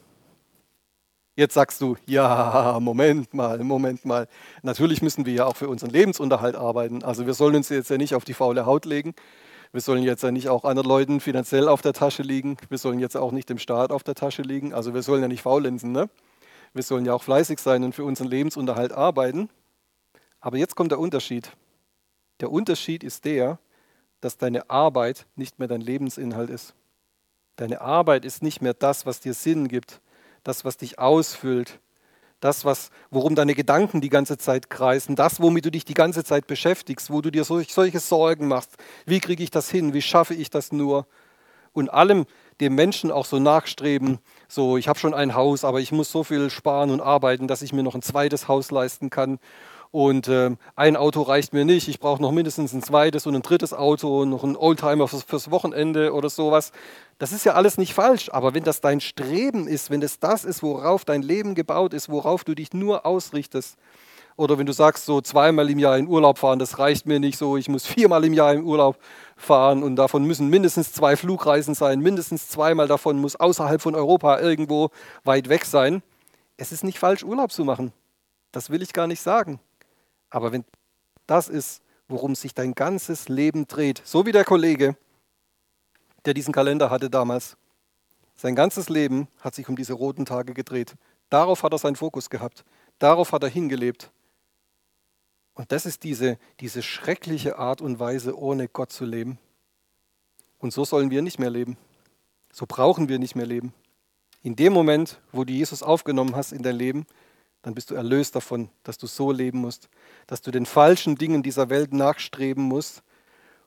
[1.38, 4.26] Jetzt sagst du, ja, Moment mal, Moment mal.
[4.64, 7.04] Natürlich müssen wir ja auch für unseren Lebensunterhalt arbeiten.
[7.04, 9.14] Also wir sollen uns jetzt ja nicht auf die faule Haut legen.
[9.70, 12.56] Wir sollen jetzt ja nicht auch anderen Leuten finanziell auf der Tasche liegen.
[12.70, 14.74] Wir sollen jetzt auch nicht dem Staat auf der Tasche liegen.
[14.74, 15.92] Also wir sollen ja nicht faulenzen.
[15.92, 16.10] Ne?
[16.74, 19.48] Wir sollen ja auch fleißig sein und für unseren Lebensunterhalt arbeiten.
[20.40, 21.52] Aber jetzt kommt der Unterschied.
[22.40, 23.60] Der Unterschied ist der,
[24.20, 26.74] dass deine Arbeit nicht mehr dein Lebensinhalt ist.
[27.54, 30.00] Deine Arbeit ist nicht mehr das, was dir Sinn gibt
[30.44, 31.80] das, was dich ausfüllt,
[32.40, 36.24] das, was, worum deine Gedanken die ganze Zeit kreisen, das, womit du dich die ganze
[36.24, 38.76] Zeit beschäftigst, wo du dir solch, solche Sorgen machst.
[39.06, 39.92] Wie kriege ich das hin?
[39.92, 41.06] Wie schaffe ich das nur?
[41.72, 42.26] Und allem
[42.60, 44.18] dem Menschen auch so nachstreben,
[44.48, 47.62] so ich habe schon ein Haus, aber ich muss so viel sparen und arbeiten, dass
[47.62, 49.38] ich mir noch ein zweites Haus leisten kann.
[49.90, 53.42] Und äh, ein Auto reicht mir nicht, ich brauche noch mindestens ein zweites und ein
[53.42, 56.72] drittes Auto und noch ein Oldtimer fürs, fürs Wochenende oder sowas.
[57.18, 60.44] Das ist ja alles nicht falsch, aber wenn das dein Streben ist, wenn das das
[60.44, 63.78] ist, worauf dein Leben gebaut ist, worauf du dich nur ausrichtest,
[64.38, 67.36] oder wenn du sagst, so zweimal im Jahr in Urlaub fahren, das reicht mir nicht
[67.36, 68.98] so, ich muss viermal im Jahr in Urlaub
[69.36, 74.38] fahren und davon müssen mindestens zwei Flugreisen sein, mindestens zweimal davon muss außerhalb von Europa
[74.38, 74.90] irgendwo
[75.24, 76.02] weit weg sein.
[76.56, 77.92] Es ist nicht falsch, Urlaub zu machen.
[78.52, 79.60] Das will ich gar nicht sagen.
[80.30, 80.64] Aber wenn
[81.26, 84.96] das ist, worum sich dein ganzes Leben dreht, so wie der Kollege,
[86.24, 87.56] der diesen Kalender hatte damals.
[88.36, 90.94] Sein ganzes Leben hat sich um diese roten Tage gedreht.
[91.28, 92.64] Darauf hat er seinen Fokus gehabt.
[92.98, 94.10] Darauf hat er hingelebt.
[95.54, 99.38] Und das ist diese, diese schreckliche Art und Weise, ohne Gott zu leben.
[100.58, 101.76] Und so sollen wir nicht mehr leben.
[102.52, 103.74] So brauchen wir nicht mehr leben.
[104.42, 107.06] In dem Moment, wo du Jesus aufgenommen hast in dein Leben,
[107.68, 109.90] dann bist du erlöst davon, dass du so leben musst,
[110.26, 113.02] dass du den falschen Dingen dieser Welt nachstreben musst.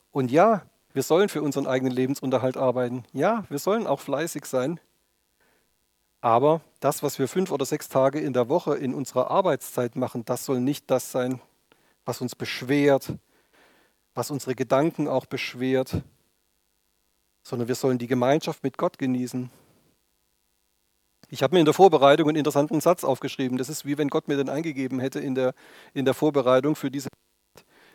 [0.10, 3.04] Und ja, wir sollen für unseren eigenen Lebensunterhalt arbeiten.
[3.14, 4.80] Ja, wir sollen auch fleißig sein.
[6.20, 10.26] Aber das, was wir fünf oder sechs Tage in der Woche in unserer Arbeitszeit machen,
[10.26, 11.40] das soll nicht das sein,
[12.04, 13.14] was uns beschwert,
[14.16, 16.02] was unsere Gedanken auch beschwert,
[17.44, 19.52] sondern wir sollen die Gemeinschaft mit Gott genießen.
[21.34, 23.58] Ich habe mir in der Vorbereitung einen interessanten Satz aufgeschrieben.
[23.58, 25.54] Das ist wie wenn Gott mir den eingegeben hätte in der,
[25.94, 27.08] in der Vorbereitung für diese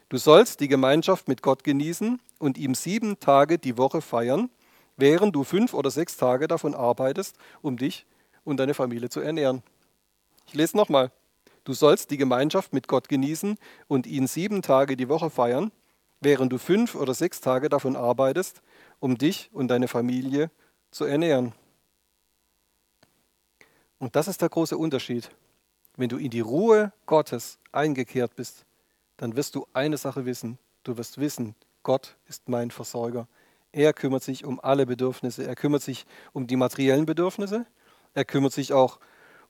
[0.08, 4.48] Du sollst die Gemeinschaft mit Gott genießen und ihm sieben Tage die Woche feiern,
[4.96, 8.06] während du fünf oder sechs Tage davon arbeitest, um dich
[8.44, 9.62] und deine Familie zu ernähren.
[10.46, 11.10] Ich lese nochmal.
[11.64, 15.72] Du sollst die Gemeinschaft mit Gott genießen und ihn sieben Tage die Woche feiern,
[16.20, 18.62] während du fünf oder sechs Tage davon arbeitest,
[18.98, 20.50] um dich und deine Familie
[20.90, 21.52] zu ernähren.
[23.98, 25.30] Und das ist der große Unterschied.
[25.96, 28.66] Wenn du in die Ruhe Gottes eingekehrt bist,
[29.16, 30.58] dann wirst du eine Sache wissen.
[30.84, 33.26] Du wirst wissen, Gott ist mein Versorger.
[33.72, 35.46] Er kümmert sich um alle Bedürfnisse.
[35.46, 37.66] Er kümmert sich um die materiellen Bedürfnisse.
[38.14, 38.98] Er kümmert sich auch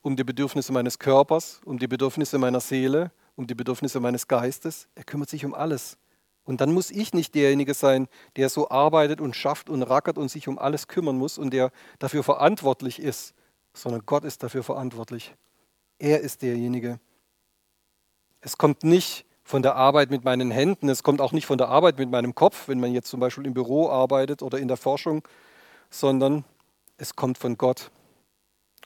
[0.03, 4.89] um die Bedürfnisse meines Körpers, um die Bedürfnisse meiner Seele, um die Bedürfnisse meines Geistes.
[4.95, 5.99] Er kümmert sich um alles.
[6.45, 10.31] Und dann muss ich nicht derjenige sein, der so arbeitet und schafft und rackert und
[10.31, 13.35] sich um alles kümmern muss und der dafür verantwortlich ist,
[13.77, 15.35] sondern Gott ist dafür verantwortlich.
[15.99, 16.99] Er ist derjenige.
[18.41, 21.69] Es kommt nicht von der Arbeit mit meinen Händen, es kommt auch nicht von der
[21.69, 24.77] Arbeit mit meinem Kopf, wenn man jetzt zum Beispiel im Büro arbeitet oder in der
[24.77, 25.23] Forschung,
[25.91, 26.45] sondern
[26.97, 27.91] es kommt von Gott.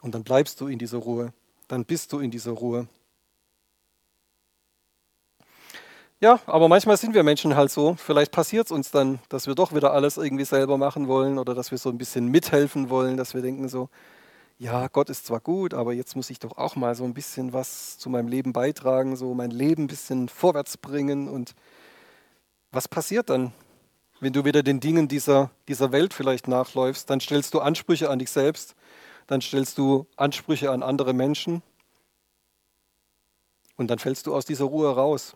[0.01, 1.33] Und dann bleibst du in dieser Ruhe,
[1.67, 2.87] dann bist du in dieser Ruhe.
[6.19, 7.95] Ja, aber manchmal sind wir Menschen halt so.
[7.95, 11.55] Vielleicht passiert es uns dann, dass wir doch wieder alles irgendwie selber machen wollen oder
[11.55, 13.89] dass wir so ein bisschen mithelfen wollen, dass wir denken so,
[14.61, 17.51] ja, Gott ist zwar gut, aber jetzt muss ich doch auch mal so ein bisschen
[17.51, 21.27] was zu meinem Leben beitragen, so mein Leben ein bisschen vorwärts bringen.
[21.27, 21.55] Und
[22.71, 23.53] was passiert dann,
[24.19, 27.09] wenn du wieder den Dingen dieser, dieser Welt vielleicht nachläufst?
[27.09, 28.75] Dann stellst du Ansprüche an dich selbst,
[29.25, 31.63] dann stellst du Ansprüche an andere Menschen
[33.77, 35.35] und dann fällst du aus dieser Ruhe raus.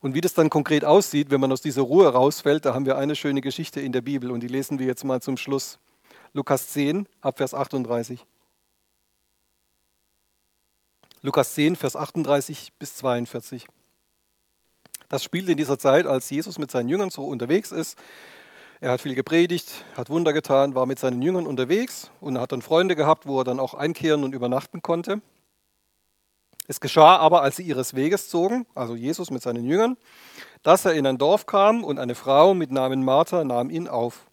[0.00, 2.96] Und wie das dann konkret aussieht, wenn man aus dieser Ruhe rausfällt, da haben wir
[2.96, 5.78] eine schöne Geschichte in der Bibel und die lesen wir jetzt mal zum Schluss.
[6.32, 8.24] Lukas 10, Abvers 38.
[11.22, 13.66] Lukas 10, Vers 38 bis 42.
[15.08, 17.98] Das spielt in dieser Zeit, als Jesus mit seinen Jüngern so unterwegs ist.
[18.80, 22.62] Er hat viel gepredigt, hat Wunder getan, war mit seinen Jüngern unterwegs und hat dann
[22.62, 25.20] Freunde gehabt, wo er dann auch einkehren und übernachten konnte.
[26.68, 29.96] Es geschah aber, als sie ihres Weges zogen, also Jesus mit seinen Jüngern,
[30.62, 34.27] dass er in ein Dorf kam und eine Frau mit Namen Martha nahm ihn auf.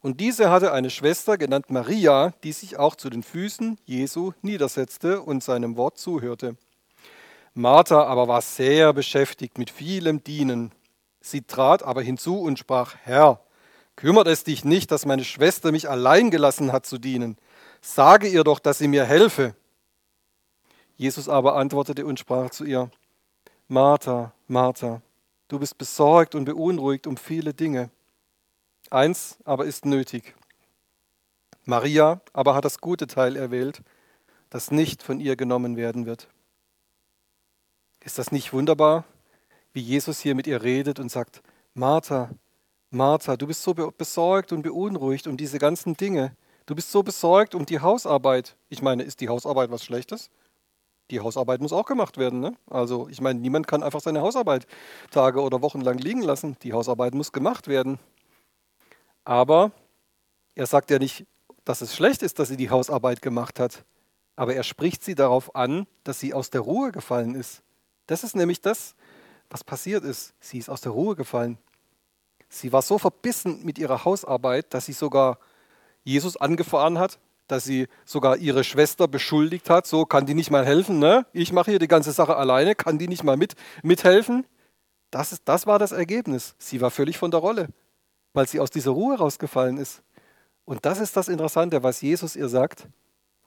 [0.00, 5.20] Und diese hatte eine Schwester genannt Maria, die sich auch zu den Füßen Jesu niedersetzte
[5.20, 6.56] und seinem Wort zuhörte.
[7.54, 10.72] Martha aber war sehr beschäftigt mit vielem Dienen.
[11.20, 13.40] Sie trat aber hinzu und sprach, Herr,
[13.96, 17.36] kümmert es dich nicht, dass meine Schwester mich allein gelassen hat zu dienen.
[17.80, 19.56] Sage ihr doch, dass sie mir helfe.
[20.96, 22.90] Jesus aber antwortete und sprach zu ihr,
[23.66, 25.02] Martha, Martha,
[25.48, 27.90] du bist besorgt und beunruhigt um viele Dinge.
[28.90, 30.34] Eins aber ist nötig.
[31.64, 33.82] Maria aber hat das gute Teil erwählt,
[34.48, 36.28] das nicht von ihr genommen werden wird.
[38.00, 39.04] Ist das nicht wunderbar,
[39.74, 41.42] wie Jesus hier mit ihr redet und sagt,
[41.74, 42.30] Martha,
[42.90, 46.34] Martha, du bist so besorgt und beunruhigt um diese ganzen Dinge.
[46.64, 48.56] Du bist so besorgt um die Hausarbeit.
[48.70, 50.30] Ich meine, ist die Hausarbeit was Schlechtes?
[51.10, 52.40] Die Hausarbeit muss auch gemacht werden.
[52.40, 52.54] Ne?
[52.68, 54.66] Also ich meine, niemand kann einfach seine Hausarbeit
[55.10, 56.56] Tage oder Wochen lang liegen lassen.
[56.62, 57.98] Die Hausarbeit muss gemacht werden.
[59.28, 59.72] Aber
[60.54, 61.26] er sagt ja nicht,
[61.66, 63.84] dass es schlecht ist, dass sie die Hausarbeit gemacht hat.
[64.36, 67.60] Aber er spricht sie darauf an, dass sie aus der Ruhe gefallen ist.
[68.06, 68.94] Das ist nämlich das,
[69.50, 70.32] was passiert ist.
[70.40, 71.58] Sie ist aus der Ruhe gefallen.
[72.48, 75.38] Sie war so verbissen mit ihrer Hausarbeit, dass sie sogar
[76.04, 77.18] Jesus angefahren hat,
[77.48, 81.26] dass sie sogar ihre Schwester beschuldigt hat, so kann die nicht mal helfen, ne?
[81.34, 84.46] Ich mache hier die ganze Sache alleine, kann die nicht mal mit, mithelfen?
[85.10, 86.54] Das, ist, das war das Ergebnis.
[86.56, 87.68] Sie war völlig von der Rolle,
[88.38, 90.00] weil sie aus dieser Ruhe rausgefallen ist.
[90.64, 92.86] Und das ist das Interessante, was Jesus ihr sagt.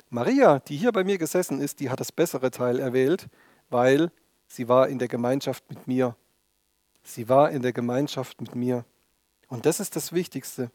[0.09, 3.29] Maria, die hier bei mir gesessen ist, die hat das bessere Teil erwählt,
[3.69, 4.11] weil
[4.49, 6.17] sie war in der Gemeinschaft mit mir.
[7.03, 8.83] Sie war in der Gemeinschaft mit mir.
[9.47, 10.71] Und das ist das Wichtigste.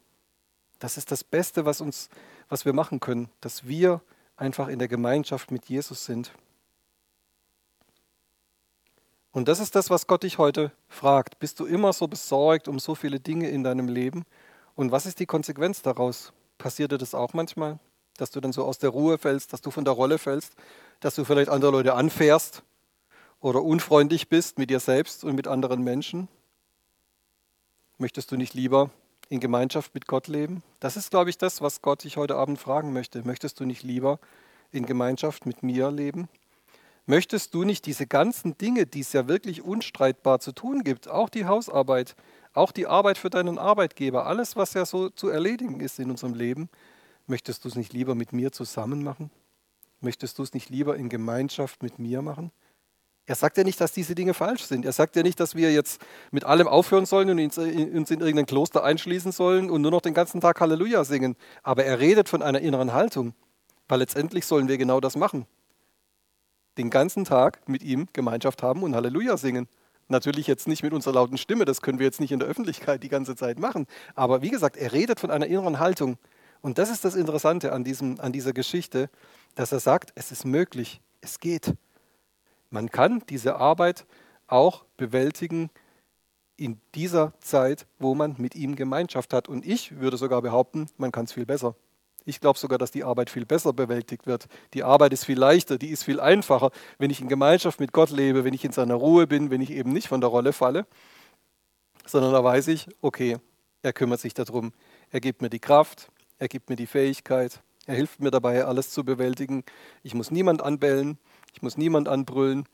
[0.79, 2.09] Das ist das Beste, was, uns,
[2.49, 4.01] was wir machen können, dass wir
[4.35, 6.31] einfach in der Gemeinschaft mit Jesus sind.
[9.31, 11.39] Und das ist das, was Gott dich heute fragt.
[11.39, 14.25] Bist du immer so besorgt um so viele Dinge in deinem Leben?
[14.75, 16.33] Und was ist die Konsequenz daraus?
[16.57, 17.79] Passiert dir das auch manchmal,
[18.17, 20.55] dass du dann so aus der Ruhe fällst, dass du von der Rolle fällst,
[20.99, 22.63] dass du vielleicht andere Leute anfährst
[23.39, 26.27] oder unfreundlich bist mit dir selbst und mit anderen Menschen?
[27.97, 28.91] Möchtest du nicht lieber
[29.29, 30.63] in Gemeinschaft mit Gott leben?
[30.79, 33.23] Das ist, glaube ich, das, was Gott dich heute Abend fragen möchte.
[33.25, 34.19] Möchtest du nicht lieber
[34.71, 36.29] in Gemeinschaft mit mir leben?
[37.09, 41.29] Möchtest du nicht diese ganzen Dinge, die es ja wirklich unstreitbar zu tun gibt, auch
[41.29, 42.17] die Hausarbeit,
[42.51, 46.33] auch die Arbeit für deinen Arbeitgeber, alles, was ja so zu erledigen ist in unserem
[46.33, 46.69] Leben,
[47.25, 49.31] möchtest du es nicht lieber mit mir zusammen machen?
[50.01, 52.51] Möchtest du es nicht lieber in Gemeinschaft mit mir machen?
[53.25, 54.83] Er sagt ja nicht, dass diese Dinge falsch sind.
[54.83, 56.01] Er sagt ja nicht, dass wir jetzt
[56.31, 60.13] mit allem aufhören sollen und uns in irgendein Kloster einschließen sollen und nur noch den
[60.13, 61.37] ganzen Tag Halleluja singen.
[61.63, 63.33] Aber er redet von einer inneren Haltung,
[63.87, 65.45] weil letztendlich sollen wir genau das machen.
[66.77, 69.67] Den ganzen Tag mit ihm Gemeinschaft haben und Halleluja singen.
[70.09, 73.03] Natürlich jetzt nicht mit unserer lauten Stimme, das können wir jetzt nicht in der Öffentlichkeit
[73.03, 73.87] die ganze Zeit machen.
[74.15, 76.17] Aber wie gesagt, er redet von einer inneren Haltung.
[76.61, 79.09] Und das ist das Interessante an, diesem, an dieser Geschichte,
[79.55, 81.73] dass er sagt, es ist möglich, es geht.
[82.69, 84.05] Man kann diese Arbeit
[84.47, 85.69] auch bewältigen
[86.55, 89.47] in dieser Zeit, wo man mit ihm Gemeinschaft hat.
[89.47, 91.75] Und ich würde sogar behaupten, man kann es viel besser.
[92.27, 94.47] Ich glaube sogar, dass die Arbeit viel besser bewältigt wird.
[94.73, 98.09] Die Arbeit ist viel leichter, die ist viel einfacher, wenn ich in Gemeinschaft mit Gott
[98.09, 100.85] lebe, wenn ich in seiner Ruhe bin, wenn ich eben nicht von der Rolle falle,
[102.05, 103.37] sondern da weiß ich, okay,
[103.81, 104.73] er kümmert sich darum.
[105.09, 108.89] Er gibt mir die Kraft, er gibt mir die Fähigkeit, er hilft mir dabei, alles
[108.89, 109.63] zu bewältigen.
[110.03, 111.17] Ich muss niemand anbellen,
[111.53, 112.67] ich muss niemand anbrüllen.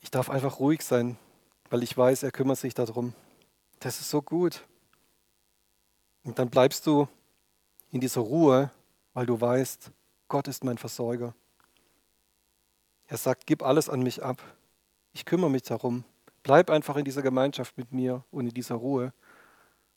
[0.00, 1.16] Ich darf einfach ruhig sein,
[1.70, 3.14] weil ich weiß, er kümmert sich darum.
[3.78, 4.64] Das ist so gut.
[6.24, 7.06] Und dann bleibst du
[7.92, 8.70] in dieser Ruhe,
[9.14, 9.92] weil du weißt,
[10.26, 11.34] Gott ist mein Versorger.
[13.06, 14.42] Er sagt, gib alles an mich ab.
[15.12, 16.04] Ich kümmere mich darum.
[16.42, 19.12] Bleib einfach in dieser Gemeinschaft mit mir und in dieser Ruhe.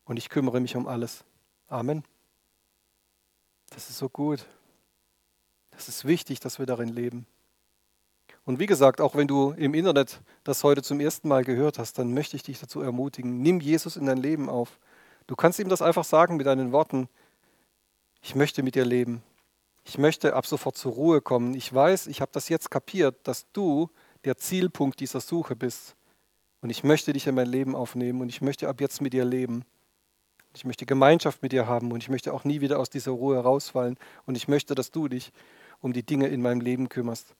[0.03, 1.23] Und ich kümmere mich um alles.
[1.67, 2.03] Amen.
[3.69, 4.45] Das ist so gut.
[5.71, 7.25] Das ist wichtig, dass wir darin leben.
[8.43, 11.97] Und wie gesagt, auch wenn du im Internet das heute zum ersten Mal gehört hast,
[11.97, 14.77] dann möchte ich dich dazu ermutigen, nimm Jesus in dein Leben auf.
[15.25, 17.09] Du kannst ihm das einfach sagen mit deinen Worten.
[18.27, 19.21] Ich möchte mit dir leben.
[19.83, 21.53] Ich möchte ab sofort zur Ruhe kommen.
[21.53, 23.91] Ich weiß, ich habe das jetzt kapiert, dass du
[24.23, 25.95] der Zielpunkt dieser Suche bist.
[26.59, 29.25] Und ich möchte dich in mein Leben aufnehmen und ich möchte ab jetzt mit dir
[29.25, 29.63] leben.
[30.55, 33.37] Ich möchte Gemeinschaft mit dir haben und ich möchte auch nie wieder aus dieser Ruhe
[33.37, 33.95] rausfallen.
[34.25, 35.31] Und ich möchte, dass du dich
[35.79, 37.35] um die Dinge in meinem Leben kümmerst.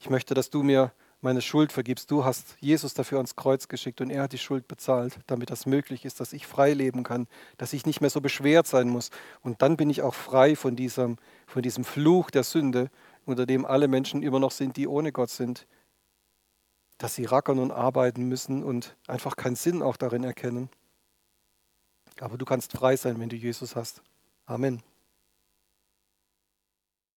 [0.00, 0.92] Ich möchte, dass du mir
[1.22, 2.10] meine Schuld vergibst.
[2.10, 5.66] Du hast Jesus dafür ans Kreuz geschickt und er hat die Schuld bezahlt, damit das
[5.66, 9.10] möglich ist, dass ich frei leben kann, dass ich nicht mehr so beschwert sein muss.
[9.42, 11.16] Und dann bin ich auch frei von diesem,
[11.46, 12.90] von diesem Fluch der Sünde,
[13.24, 15.66] unter dem alle Menschen immer noch sind, die ohne Gott sind.
[16.98, 20.68] Dass sie rackern und arbeiten müssen und einfach keinen Sinn auch darin erkennen.
[22.20, 24.02] Aber du kannst frei sein, wenn du Jesus hast.
[24.46, 24.82] Amen.